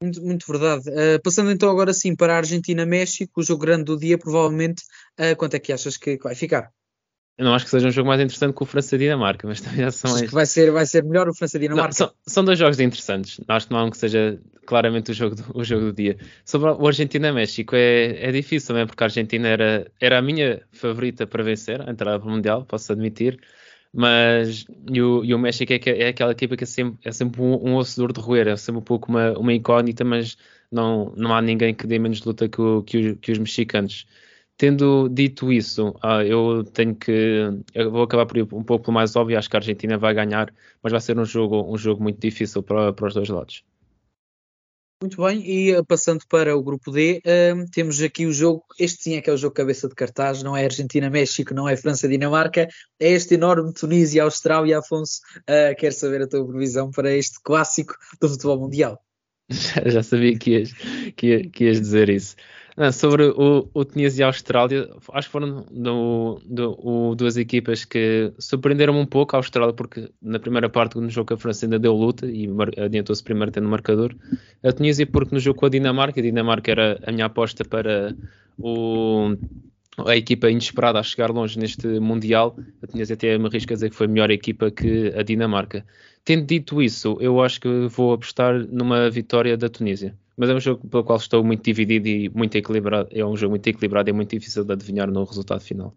Muito, 0.00 0.22
muito 0.22 0.46
verdade. 0.46 0.88
Uh, 0.88 1.20
passando 1.22 1.50
então 1.50 1.68
agora 1.68 1.92
sim 1.92 2.14
para 2.14 2.34
a 2.34 2.36
Argentina-México, 2.36 3.40
o 3.40 3.42
jogo 3.42 3.62
grande 3.62 3.84
do 3.84 3.98
dia, 3.98 4.16
provavelmente, 4.16 4.84
uh, 5.18 5.34
quanto 5.36 5.54
é 5.54 5.58
que 5.58 5.72
achas 5.72 5.96
que 5.96 6.16
vai 6.18 6.36
ficar? 6.36 6.70
Eu 7.36 7.44
não 7.44 7.54
acho 7.54 7.64
que 7.64 7.70
seja 7.70 7.88
um 7.88 7.90
jogo 7.90 8.06
mais 8.06 8.20
interessante 8.20 8.54
que 8.54 8.62
o 8.62 8.66
França-Dinamarca, 8.66 9.46
mas 9.48 9.60
também 9.60 9.80
já 9.80 9.90
são 9.90 10.12
mais... 10.12 10.22
que 10.22 10.34
vai 10.34 10.46
ser, 10.46 10.70
vai 10.70 10.86
ser 10.86 11.02
melhor 11.02 11.28
o 11.28 11.34
França-Dinamarca? 11.34 11.92
São, 11.92 12.12
são, 12.24 12.44
dois 12.44 12.58
jogos 12.58 12.78
interessantes. 12.78 13.40
Acho 13.48 13.66
que 13.66 13.72
não 13.72 13.80
há 13.80 13.84
um 13.84 13.90
que 13.90 13.98
seja 13.98 14.38
claramente 14.64 15.10
o 15.10 15.14
jogo 15.14 15.34
do, 15.34 15.44
o 15.52 15.64
jogo 15.64 15.86
do 15.86 15.92
dia. 15.92 16.16
Sobre 16.44 16.70
o 16.70 16.86
Argentina-México 16.86 17.74
é, 17.74 18.28
é 18.28 18.30
difícil 18.30 18.68
também, 18.68 18.86
porque 18.86 19.02
a 19.02 19.06
Argentina 19.06 19.48
era, 19.48 19.90
era 20.00 20.18
a 20.18 20.22
minha 20.22 20.62
favorita 20.70 21.26
para 21.26 21.42
vencer 21.42 21.80
a 21.80 21.90
entrada 21.90 22.20
para 22.20 22.28
o 22.28 22.30
Mundial, 22.30 22.64
posso 22.64 22.92
admitir. 22.92 23.40
Mas 23.92 24.64
e 24.90 25.02
o, 25.02 25.24
e 25.24 25.34
o 25.34 25.38
México 25.38 25.72
é, 25.72 25.80
é, 25.86 26.08
aquela 26.08 26.32
equipa 26.32 26.56
que 26.56 26.64
é 26.64 26.66
sempre, 26.66 26.98
é 27.04 27.12
sempre 27.12 27.40
um, 27.40 27.70
um 27.70 27.76
osso 27.76 28.06
de 28.06 28.20
roer, 28.20 28.48
é 28.48 28.56
sempre 28.56 28.80
um 28.80 28.84
pouco 28.84 29.08
uma, 29.08 29.32
uma 29.38 29.52
incógnita, 29.52 30.04
mas 30.04 30.36
não, 30.70 31.12
não 31.16 31.32
há 31.32 31.40
ninguém 31.40 31.72
que 31.72 31.86
dê 31.86 31.98
menos 31.98 32.22
luta 32.24 32.48
que, 32.48 32.60
o, 32.60 32.82
que, 32.82 32.98
os, 32.98 33.18
que 33.20 33.32
os 33.32 33.38
mexicanos. 33.38 34.06
Tendo 34.56 35.08
dito 35.08 35.52
isso, 35.52 35.88
uh, 36.04 36.22
eu 36.24 36.62
tenho 36.64 36.94
que. 36.94 37.50
Eu 37.74 37.90
vou 37.90 38.04
acabar 38.04 38.24
por 38.24 38.36
ir 38.36 38.42
um 38.52 38.62
pouco 38.62 38.84
pelo 38.84 38.94
mais 38.94 39.16
óbvio. 39.16 39.36
Acho 39.36 39.50
que 39.50 39.56
a 39.56 39.58
Argentina 39.58 39.98
vai 39.98 40.14
ganhar, 40.14 40.52
mas 40.80 40.92
vai 40.92 41.00
ser 41.00 41.18
um 41.18 41.24
jogo, 41.24 41.64
um 41.72 41.76
jogo 41.76 42.02
muito 42.02 42.20
difícil 42.20 42.62
para, 42.62 42.92
para 42.92 43.08
os 43.08 43.14
dois 43.14 43.28
lados. 43.28 43.64
Muito 45.02 45.22
bem, 45.22 45.44
e 45.44 45.76
uh, 45.76 45.84
passando 45.84 46.24
para 46.28 46.56
o 46.56 46.62
grupo 46.62 46.90
D, 46.90 47.20
uh, 47.26 47.70
temos 47.72 48.00
aqui 48.00 48.26
o 48.26 48.32
jogo. 48.32 48.64
Este 48.78 49.02
sim 49.02 49.16
é 49.16 49.20
que 49.20 49.28
é 49.28 49.32
o 49.32 49.36
jogo 49.36 49.54
cabeça 49.54 49.88
de 49.88 49.94
cartaz, 49.94 50.42
não 50.42 50.56
é 50.56 50.64
Argentina-México, 50.64 51.52
não 51.52 51.68
é 51.68 51.76
França-Dinamarca, 51.76 52.68
é 53.00 53.10
este 53.10 53.34
enorme 53.34 53.72
Tunísia-Austrália. 53.74 54.78
Afonso, 54.78 55.20
uh, 55.40 55.76
quero 55.76 55.94
saber 55.94 56.22
a 56.22 56.28
tua 56.28 56.46
previsão 56.46 56.90
para 56.90 57.12
este 57.12 57.40
clássico 57.42 57.94
do 58.20 58.28
futebol 58.28 58.60
mundial. 58.60 58.98
Já, 59.50 59.82
já 59.90 60.02
sabia 60.02 60.38
que 60.38 60.50
ias, 60.52 60.72
que, 61.16 61.50
que 61.50 61.64
ias 61.64 61.80
dizer 61.80 62.08
isso. 62.08 62.36
Não, 62.76 62.90
sobre 62.90 63.26
o, 63.26 63.68
o 63.72 63.84
Tunísia 63.84 64.22
e 64.22 64.24
a 64.24 64.26
Austrália, 64.26 64.90
acho 65.12 65.28
que 65.28 65.32
foram 65.32 65.64
do, 65.70 66.40
do, 66.44 66.76
o, 66.82 67.14
duas 67.14 67.36
equipas 67.36 67.84
que 67.84 68.32
surpreenderam 68.36 68.98
um 68.98 69.06
pouco 69.06 69.36
a 69.36 69.38
Austrália, 69.38 69.72
porque 69.72 70.10
na 70.20 70.40
primeira 70.40 70.68
parte 70.68 70.98
no 70.98 71.08
jogo 71.08 71.34
a 71.34 71.36
França 71.36 71.66
ainda 71.66 71.78
deu 71.78 71.94
luta 71.94 72.26
e 72.26 72.48
adiantou-se 72.76 73.22
primeiro 73.22 73.52
tendo 73.52 73.68
marcador. 73.68 74.16
A 74.62 74.72
Tunísia, 74.72 75.06
porque 75.06 75.32
no 75.32 75.40
jogo 75.40 75.60
com 75.60 75.66
a 75.66 75.68
Dinamarca, 75.68 76.18
a 76.18 76.22
Dinamarca 76.22 76.72
era 76.72 76.98
a 77.06 77.12
minha 77.12 77.26
aposta 77.26 77.64
para 77.64 78.16
o, 78.58 79.36
a 80.04 80.16
equipa 80.16 80.50
inesperada 80.50 80.98
a 80.98 81.02
chegar 81.04 81.30
longe 81.30 81.56
neste 81.56 81.86
Mundial. 82.00 82.56
A 82.82 82.88
Tunísia 82.88 83.14
até 83.14 83.38
me 83.38 83.46
arrisco 83.46 83.72
a 83.72 83.76
dizer 83.76 83.90
que 83.90 83.96
foi 83.96 84.08
a 84.08 84.10
melhor 84.10 84.32
equipa 84.32 84.72
que 84.72 85.12
a 85.16 85.22
Dinamarca. 85.22 85.86
Tendo 86.24 86.44
dito 86.44 86.82
isso, 86.82 87.18
eu 87.20 87.40
acho 87.40 87.60
que 87.60 87.86
vou 87.86 88.14
apostar 88.14 88.66
numa 88.66 89.08
vitória 89.10 89.56
da 89.56 89.68
Tunísia 89.68 90.16
mas 90.36 90.50
é 90.50 90.54
um 90.54 90.60
jogo 90.60 90.86
pelo 90.88 91.04
qual 91.04 91.18
estou 91.18 91.44
muito 91.44 91.62
dividido 91.62 92.08
e 92.08 92.28
muito 92.28 92.56
equilibrado. 92.56 93.08
É 93.12 93.24
um 93.24 93.36
jogo 93.36 93.50
muito 93.50 93.66
equilibrado 93.66 94.08
e 94.08 94.10
é 94.10 94.12
muito 94.12 94.30
difícil 94.30 94.64
de 94.64 94.72
adivinhar 94.72 95.10
no 95.10 95.24
resultado 95.24 95.60
final. 95.60 95.94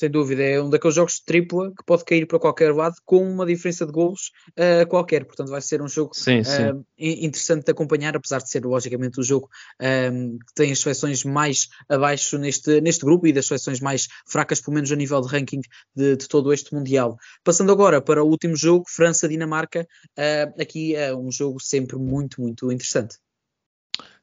Sem 0.00 0.10
dúvida, 0.10 0.42
é 0.42 0.58
um 0.58 0.70
daqueles 0.70 0.94
jogos 0.94 1.16
de 1.16 1.24
tripla 1.26 1.70
que 1.76 1.84
pode 1.84 2.06
cair 2.06 2.26
para 2.26 2.38
qualquer 2.38 2.74
lado 2.74 2.94
com 3.04 3.22
uma 3.22 3.44
diferença 3.44 3.84
de 3.84 3.92
golos 3.92 4.30
uh, 4.52 4.88
qualquer. 4.88 5.26
Portanto, 5.26 5.50
vai 5.50 5.60
ser 5.60 5.82
um 5.82 5.88
jogo 5.88 6.14
sim, 6.14 6.42
sim. 6.42 6.70
Uh, 6.70 6.86
interessante 6.96 7.66
de 7.66 7.70
acompanhar, 7.70 8.16
apesar 8.16 8.38
de 8.38 8.48
ser, 8.48 8.64
logicamente, 8.64 9.20
o 9.20 9.22
jogo 9.22 9.50
um, 9.78 10.38
que 10.38 10.54
tem 10.54 10.72
as 10.72 10.78
seleções 10.78 11.22
mais 11.22 11.68
abaixo 11.86 12.38
neste, 12.38 12.80
neste 12.80 13.04
grupo 13.04 13.26
e 13.26 13.32
das 13.34 13.44
seleções 13.44 13.78
mais 13.78 14.08
fracas, 14.26 14.58
pelo 14.62 14.76
menos 14.76 14.90
a 14.90 14.96
nível 14.96 15.20
de 15.20 15.28
ranking 15.28 15.60
de, 15.94 16.16
de 16.16 16.28
todo 16.28 16.50
este 16.50 16.74
Mundial. 16.74 17.18
Passando 17.44 17.70
agora 17.70 18.00
para 18.00 18.24
o 18.24 18.26
último 18.26 18.56
jogo, 18.56 18.86
França-Dinamarca. 18.88 19.86
Uh, 20.18 20.62
aqui 20.62 20.96
é 20.96 21.14
um 21.14 21.30
jogo 21.30 21.60
sempre 21.60 21.98
muito, 21.98 22.40
muito 22.40 22.72
interessante. 22.72 23.18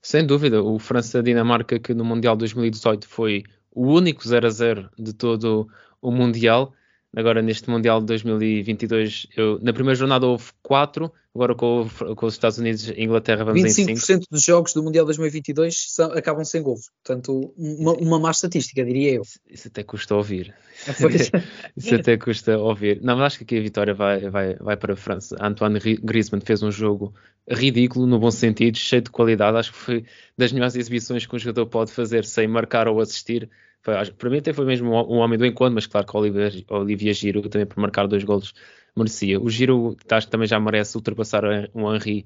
Sem 0.01 0.25
dúvida, 0.25 0.61
o 0.63 0.79
França-Dinamarca, 0.79 1.79
que 1.79 1.93
no 1.93 2.05
Mundial 2.05 2.35
2018 2.35 3.07
foi 3.07 3.43
o 3.71 3.87
único 3.87 4.27
0 4.27 4.47
a 4.47 4.49
0 4.49 4.89
de 4.97 5.13
todo 5.13 5.67
o 6.01 6.11
Mundial, 6.11 6.73
Agora, 7.17 7.41
neste 7.41 7.67
Mundial 7.67 7.99
de 7.99 8.05
2022, 8.05 9.25
eu, 9.35 9.57
na 9.59 9.73
primeira 9.73 9.95
jornada 9.95 10.27
houve 10.27 10.51
4, 10.61 11.11
agora 11.33 11.55
com, 11.55 11.89
com, 12.15 12.25
os 12.27 12.35
Estados 12.35 12.59
Unidos 12.59 12.89
e 12.89 13.03
Inglaterra 13.03 13.43
vamos 13.43 13.59
25% 13.59 13.89
em 13.89 13.95
5. 13.95 14.25
dos 14.29 14.43
jogos 14.43 14.73
do 14.75 14.83
Mundial 14.83 15.03
2022 15.03 15.93
são, 15.95 16.11
acabam 16.11 16.45
sem 16.45 16.61
gols. 16.61 16.91
Portanto, 17.03 17.51
uma, 17.57 17.93
uma 17.93 18.19
má 18.19 18.29
estatística, 18.29 18.85
diria 18.85 19.13
eu. 19.13 19.23
Isso 19.49 19.67
até 19.67 19.81
custa 19.81 20.13
ouvir. 20.13 20.53
Isso 21.75 21.95
até 21.95 22.17
custa 22.17 22.55
ouvir. 22.55 23.01
Não, 23.01 23.17
mas 23.17 23.25
acho 23.25 23.37
que 23.39 23.45
aqui 23.45 23.57
a 23.57 23.61
vitória 23.63 23.95
vai, 23.95 24.29
vai, 24.29 24.53
vai 24.53 24.77
para 24.77 24.93
a 24.93 24.95
França. 24.95 25.35
Antoine 25.41 25.79
Griezmann 25.79 26.41
fez 26.45 26.61
um 26.61 26.69
jogo 26.69 27.15
ridículo, 27.49 28.05
no 28.05 28.19
bom 28.19 28.29
sentido, 28.29 28.77
cheio 28.77 29.01
de 29.01 29.09
qualidade. 29.09 29.57
Acho 29.57 29.71
que 29.71 29.79
foi 29.79 30.05
das 30.37 30.51
melhores 30.51 30.75
exibições 30.75 31.25
que 31.25 31.35
um 31.35 31.39
jogador 31.39 31.65
pode 31.65 31.91
fazer 31.91 32.25
sem 32.25 32.47
marcar 32.47 32.87
ou 32.87 33.01
assistir 33.01 33.49
foi, 33.81 33.93
para 34.11 34.29
mim 34.29 34.37
até 34.37 34.53
foi 34.53 34.65
mesmo 34.65 34.89
um 34.89 35.17
homem 35.17 35.37
do 35.37 35.45
encontro, 35.45 35.73
mas 35.73 35.87
claro 35.87 36.05
que 36.05 36.15
o 36.15 36.19
Olivia, 36.19 36.51
Olivia 36.69 37.13
Giro 37.13 37.41
também 37.49 37.65
por 37.65 37.79
marcar 37.79 38.07
dois 38.07 38.23
golos 38.23 38.53
merecia. 38.95 39.39
O 39.39 39.49
Giro 39.49 39.95
acho 40.09 40.27
que 40.27 40.31
também 40.31 40.47
já 40.47 40.59
merece 40.59 40.97
ultrapassar 40.97 41.43
o 41.73 41.95
Henri 41.95 42.25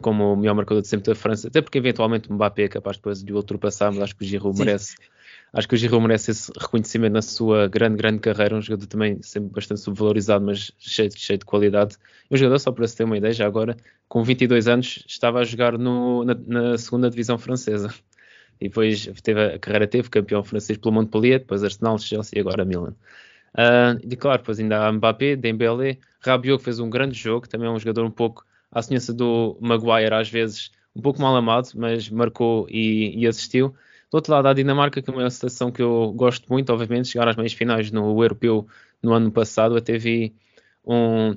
como 0.00 0.32
o 0.32 0.36
melhor 0.36 0.54
marcador 0.54 0.82
de 0.82 0.88
sempre 0.88 1.06
da 1.06 1.14
França, 1.14 1.48
até 1.48 1.62
porque 1.62 1.78
eventualmente 1.78 2.30
o 2.30 2.34
Mbappé 2.34 2.64
é 2.64 2.68
capaz 2.68 2.96
depois 2.96 3.22
de 3.22 3.32
o 3.32 3.36
ultrapassar, 3.36 3.90
mas 3.92 4.02
acho 4.02 4.16
que 4.16 4.24
o 4.24 4.26
Giroud 4.26 4.58
merece 4.58 4.96
acho 5.52 5.68
que 5.68 5.74
o 5.74 5.78
Giroud 5.78 6.02
merece 6.02 6.32
esse 6.32 6.52
reconhecimento 6.58 7.12
na 7.12 7.22
sua 7.22 7.66
grande, 7.66 7.96
grande 7.96 8.18
carreira, 8.18 8.56
um 8.56 8.60
jogador 8.60 8.86
também 8.86 9.22
sempre 9.22 9.50
bastante 9.50 9.80
subvalorizado, 9.80 10.44
mas 10.44 10.70
cheio, 10.78 11.10
cheio 11.16 11.38
de 11.38 11.44
qualidade. 11.46 11.96
Um 12.30 12.36
jogador, 12.36 12.58
só 12.58 12.72
para 12.72 12.86
se 12.86 12.96
ter 12.96 13.04
uma 13.04 13.16
ideia, 13.16 13.32
já 13.32 13.46
agora, 13.46 13.76
com 14.08 14.22
22 14.22 14.68
anos, 14.68 15.02
estava 15.06 15.38
a 15.38 15.44
jogar 15.44 15.78
no, 15.78 16.24
na, 16.24 16.34
na 16.34 16.78
segunda 16.78 17.08
divisão 17.08 17.38
francesa 17.38 17.94
e 18.60 18.68
depois 18.68 19.06
teve 19.22 19.54
a 19.54 19.58
carreira 19.58 19.86
teve 19.86 20.08
campeão 20.08 20.42
francês 20.42 20.78
pelo 20.78 20.94
Montpellier, 20.94 21.40
depois 21.40 21.62
Arsenal, 21.62 21.98
Chelsea 21.98 22.38
e 22.38 22.40
agora 22.40 22.64
Milan. 22.64 22.94
Uh, 23.54 23.98
e 24.02 24.16
claro, 24.16 24.38
depois 24.38 24.60
ainda 24.60 24.86
há 24.86 24.92
Mbappé, 24.92 25.36
Dembélé, 25.36 25.98
Rabiot 26.20 26.58
que 26.58 26.64
fez 26.64 26.78
um 26.78 26.90
grande 26.90 27.18
jogo, 27.18 27.48
também 27.48 27.68
é 27.68 27.70
um 27.70 27.78
jogador 27.78 28.04
um 28.04 28.10
pouco 28.10 28.44
à 28.70 28.82
semelhança 28.82 29.14
do 29.14 29.56
Maguire, 29.60 30.14
às 30.14 30.28
vezes 30.28 30.70
um 30.94 31.00
pouco 31.00 31.20
mal 31.20 31.34
amado, 31.36 31.68
mas 31.74 32.08
marcou 32.10 32.66
e, 32.70 33.18
e 33.18 33.26
assistiu. 33.26 33.74
Do 34.10 34.16
outro 34.16 34.32
lado, 34.32 34.48
a 34.48 34.54
Dinamarca, 34.54 35.02
que 35.02 35.10
é 35.10 35.12
uma 35.12 35.28
seleção 35.30 35.70
que 35.70 35.82
eu 35.82 36.12
gosto 36.14 36.46
muito, 36.48 36.72
obviamente, 36.72 37.08
chegar 37.08 37.28
às 37.28 37.36
meias 37.36 37.52
finais 37.52 37.90
no 37.90 38.22
Europeu 38.22 38.66
no 39.02 39.12
ano 39.12 39.30
passado, 39.30 39.76
até 39.76 39.98
vi 39.98 40.34
um, 40.86 41.36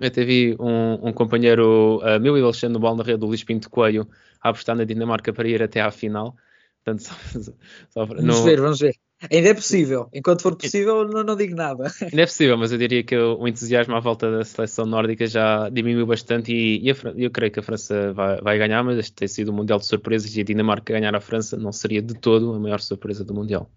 até 0.00 0.24
vi 0.24 0.56
um, 0.60 1.08
um 1.08 1.12
companheiro 1.12 2.00
uh, 2.02 2.20
meu 2.20 2.36
e 2.36 2.42
Alexandre 2.42 2.74
no 2.74 2.80
Bola 2.80 2.98
na 2.98 3.02
Rede, 3.04 3.18
do 3.18 3.26
Luís 3.26 3.42
Pinto 3.42 3.70
Coelho, 3.70 4.08
a 4.40 4.50
apostar 4.50 4.76
na 4.76 4.84
Dinamarca 4.84 5.32
para 5.32 5.48
ir 5.48 5.62
até 5.62 5.80
à 5.80 5.90
final. 5.90 6.36
Portanto, 6.84 7.02
só, 7.02 7.14
só 7.90 8.06
para, 8.06 8.20
vamos 8.20 8.40
ver, 8.40 8.60
vamos 8.60 8.78
ver. 8.78 8.94
Ainda 9.32 9.48
é 9.48 9.54
possível. 9.54 10.08
Enquanto 10.12 10.42
for 10.42 10.54
possível, 10.54 11.08
não, 11.08 11.24
não, 11.24 11.36
digo 11.36 11.56
nada. 11.56 11.84
Ainda 12.02 12.22
é 12.22 12.26
possível, 12.26 12.58
mas 12.58 12.72
eu 12.72 12.78
diria 12.78 13.02
que 13.02 13.16
o 13.16 13.48
entusiasmo 13.48 13.94
à 13.94 14.00
volta 14.00 14.30
da 14.30 14.44
seleção 14.44 14.84
nórdica 14.84 15.26
já 15.26 15.68
diminuiu 15.70 16.06
bastante 16.06 16.52
e, 16.52 16.82
e 16.82 16.90
a, 16.90 16.94
eu 17.16 17.30
creio 17.30 17.50
que 17.50 17.60
a 17.60 17.62
França 17.62 18.12
vai, 18.12 18.40
vai, 18.40 18.58
ganhar, 18.58 18.82
mas 18.84 18.98
este 18.98 19.14
tem 19.14 19.28
sido 19.28 19.50
um 19.50 19.54
Mundial 19.54 19.78
de 19.78 19.86
surpresas 19.86 20.36
e 20.36 20.40
a 20.40 20.44
Dinamarca 20.44 20.92
ganhar 20.92 21.14
a 21.14 21.20
França 21.20 21.56
não 21.56 21.72
seria 21.72 22.02
de 22.02 22.14
todo 22.14 22.52
a 22.52 22.58
maior 22.58 22.80
surpresa 22.80 23.24
do 23.24 23.32
Mundial. 23.32 23.70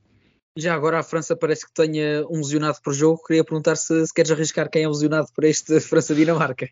Já 0.57 0.73
agora 0.73 0.99
a 0.99 1.03
França 1.03 1.35
parece 1.35 1.67
que 1.67 1.73
tenha 1.73 2.25
um 2.29 2.37
lesionado 2.37 2.79
por 2.83 2.91
jogo. 2.91 3.21
Queria 3.23 3.43
perguntar 3.43 3.75
se, 3.75 4.07
se 4.07 4.13
queres 4.13 4.31
arriscar 4.31 4.69
quem 4.69 4.83
é 4.83 4.87
o 4.87 4.91
lesionado 4.91 5.27
para 5.33 5.47
este 5.47 5.79
França-Dinamarca. 5.79 6.67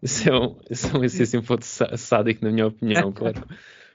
isso, 0.00 0.28
é 0.28 0.32
um, 0.32 0.56
isso 0.70 0.86
é 0.86 0.98
um 0.98 1.04
exercício 1.04 1.40
um 1.40 1.42
pouco 1.42 1.64
sádico, 1.64 2.44
na 2.44 2.52
minha 2.52 2.68
opinião, 2.68 3.12
claro. 3.12 3.44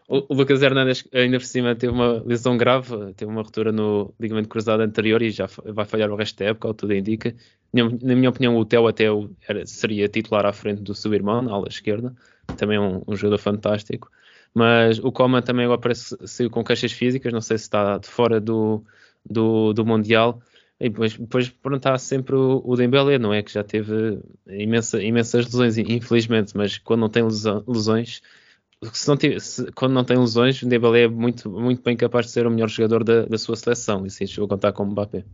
O, 0.08 0.34
Lucas 0.34 0.62
Hernandes, 0.62 1.08
ainda 1.12 1.40
por 1.40 1.46
cima, 1.46 1.76
teve 1.76 1.92
uma 1.92 2.22
lesão 2.24 2.56
grave, 2.56 3.14
teve 3.14 3.32
uma 3.32 3.42
ruptura 3.42 3.72
no 3.72 4.14
ligamento 4.20 4.48
cruzado 4.48 4.82
anterior 4.82 5.22
e 5.22 5.32
já 5.32 5.48
vai 5.66 5.86
falhar 5.86 6.12
o 6.12 6.16
resto 6.16 6.38
da 6.38 6.46
época, 6.46 6.74
tudo 6.76 6.94
indica. 6.94 7.36
na 7.74 8.16
minha 8.16 8.30
opinião, 8.30 8.56
o 8.56 8.66
Theo 8.66 8.88
até 8.88 9.06
seria 9.66 10.08
titular 10.08 10.46
à 10.46 10.54
frente 10.54 10.82
do 10.82 10.94
seu 10.94 11.14
irmão, 11.14 11.42
na 11.42 11.52
ala 11.52 11.68
esquerda, 11.68 12.14
também 12.58 12.78
é 12.78 12.80
um, 12.80 13.02
um 13.08 13.16
jogador 13.16 13.40
fantástico. 13.40 14.12
Mas 14.54 15.00
o 15.00 15.12
Coman 15.12 15.42
também 15.42 15.66
agora 15.66 15.82
parece 15.82 16.16
saiu 16.26 16.50
com 16.50 16.64
queixas 16.64 16.92
físicas, 16.92 17.34
não 17.34 17.42
sei 17.42 17.58
se 17.58 17.64
está 17.64 17.98
de 17.98 18.08
fora 18.08 18.40
do, 18.40 18.84
do, 19.30 19.74
do 19.74 19.86
Mundial. 19.86 20.42
E 20.80 20.90
depois, 20.90 21.18
depois 21.18 21.50
pronto, 21.50 21.86
há 21.88 21.98
sempre 21.98 22.36
o, 22.36 22.62
o 22.64 22.76
Dembélé, 22.76 23.18
não 23.18 23.34
é? 23.34 23.42
Que 23.42 23.52
já 23.52 23.64
teve 23.64 24.20
imensa, 24.48 25.02
imensas 25.02 25.46
lesões, 25.46 25.78
infelizmente, 25.78 26.56
mas 26.56 26.78
quando 26.78 27.02
não 27.02 27.10
tem 27.10 27.24
lesões, 27.68 28.22
se 28.94 29.08
não 29.08 29.18
tiver, 29.18 29.40
se, 29.40 29.72
quando 29.74 29.94
não 29.94 30.04
tem 30.04 30.18
lesões, 30.18 30.62
o 30.62 30.68
Dembélé 30.68 31.04
é 31.04 31.08
muito, 31.08 31.50
muito 31.50 31.82
bem 31.82 31.96
capaz 31.98 32.28
de 32.28 32.32
ser 32.32 32.48
o 32.48 32.52
melhor 32.52 32.70
jogador 32.70 33.04
da, 33.04 33.26
da 33.26 33.38
sua 33.38 33.56
seleção, 33.56 34.08
sim, 34.10 34.28
chegou 34.28 34.46
a 34.46 34.50
contar 34.50 34.74
com 34.74 34.84
o 34.84 34.88
Mbappé. 34.88 35.26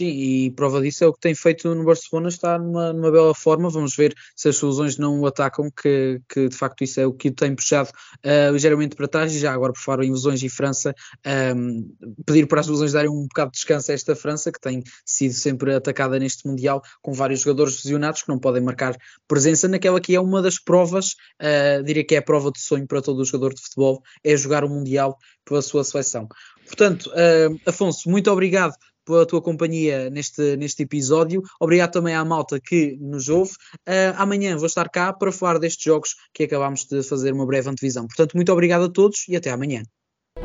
Sim, 0.00 0.06
e 0.06 0.50
prova 0.52 0.80
disso 0.80 1.04
é 1.04 1.06
o 1.06 1.12
que 1.12 1.20
tem 1.20 1.34
feito 1.34 1.74
no 1.74 1.84
Barcelona, 1.84 2.30
está 2.30 2.58
numa, 2.58 2.90
numa 2.90 3.12
bela 3.12 3.34
forma. 3.34 3.68
Vamos 3.68 3.94
ver 3.94 4.14
se 4.34 4.48
as 4.48 4.56
soluções 4.56 4.96
não 4.96 5.20
o 5.20 5.26
atacam, 5.26 5.70
que, 5.70 6.18
que 6.26 6.48
de 6.48 6.56
facto 6.56 6.82
isso 6.82 6.98
é 6.98 7.04
o 7.04 7.12
que 7.12 7.28
o 7.28 7.34
tem 7.34 7.54
puxado 7.54 7.90
uh, 8.24 8.50
ligeiramente 8.50 8.96
para 8.96 9.06
trás. 9.06 9.34
E 9.34 9.38
já 9.38 9.52
agora, 9.52 9.74
por 9.74 9.78
falar 9.78 10.02
em 10.02 10.10
lesões 10.10 10.42
e 10.42 10.48
França, 10.48 10.94
um, 11.26 11.30
ehm, 11.30 11.84
pedir 12.24 12.46
para 12.46 12.60
as 12.60 12.66
lesões 12.66 12.92
darem 12.92 13.10
um 13.10 13.24
bocado 13.24 13.50
de 13.50 13.58
descanso 13.58 13.90
a 13.90 13.94
esta 13.94 14.16
França, 14.16 14.50
que 14.50 14.58
tem 14.58 14.82
sido 15.04 15.34
sempre 15.34 15.74
atacada 15.74 16.18
neste 16.18 16.48
Mundial, 16.48 16.80
com 17.02 17.12
vários 17.12 17.40
jogadores 17.40 17.84
lesionados 17.84 18.22
que 18.22 18.30
não 18.30 18.38
podem 18.38 18.62
marcar 18.62 18.96
presença 19.28 19.68
naquela 19.68 20.00
que 20.00 20.14
é 20.14 20.20
uma 20.20 20.40
das 20.40 20.58
provas, 20.58 21.10
uh, 21.42 21.84
diria 21.84 22.06
que 22.06 22.14
é 22.14 22.18
a 22.18 22.22
prova 22.22 22.50
de 22.50 22.58
sonho 22.58 22.86
para 22.86 23.02
todo 23.02 23.20
o 23.20 23.24
jogador 23.26 23.52
de 23.52 23.60
futebol, 23.60 24.00
é 24.24 24.34
jogar 24.34 24.64
o 24.64 24.68
Mundial 24.70 25.18
pela 25.44 25.60
sua 25.60 25.84
seleção. 25.84 26.26
Portanto, 26.64 27.10
uh, 27.10 27.60
Afonso, 27.66 28.08
muito 28.08 28.30
obrigado 28.30 28.72
pela 29.10 29.26
tua 29.26 29.42
companhia 29.42 30.08
neste, 30.10 30.56
neste 30.56 30.84
episódio. 30.84 31.42
Obrigado 31.60 31.90
também 31.90 32.14
à 32.14 32.24
malta 32.24 32.60
que 32.60 32.96
nos 33.00 33.28
ouve. 33.28 33.52
Uh, 33.88 34.14
amanhã 34.16 34.56
vou 34.56 34.66
estar 34.66 34.88
cá 34.88 35.12
para 35.12 35.32
falar 35.32 35.58
destes 35.58 35.84
jogos 35.84 36.14
que 36.32 36.44
acabámos 36.44 36.84
de 36.84 37.02
fazer 37.02 37.32
uma 37.32 37.46
breve 37.46 37.68
antevisão. 37.68 38.06
Portanto, 38.06 38.34
muito 38.34 38.52
obrigado 38.52 38.84
a 38.84 38.88
todos 38.88 39.26
e 39.28 39.36
até 39.36 39.50
amanhã. 39.50 39.82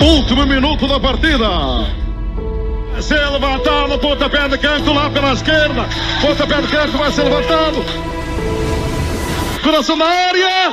Último 0.02 0.46
minuto 0.46 0.88
da 0.88 1.00
partida. 1.00 1.48
Se 3.02 3.14
levantado, 3.14 4.00
pontapé 4.00 4.48
de 4.48 4.58
canto 4.58 4.94
lá 4.94 5.10
pela 5.10 5.34
esquerda. 5.34 5.88
Pontapé 6.22 6.62
de 6.62 6.68
canto 6.70 6.98
vai 6.98 7.12
ser 7.12 7.24
levantado. 7.24 7.78
Coração 9.62 9.98
da 9.98 10.06
área. 10.06 10.72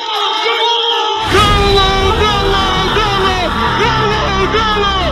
Golo! 1.33 1.72
Golo! 1.72 2.22
Golo! 2.22 3.33
Golo! 3.78 4.52
Golo! 4.52 5.12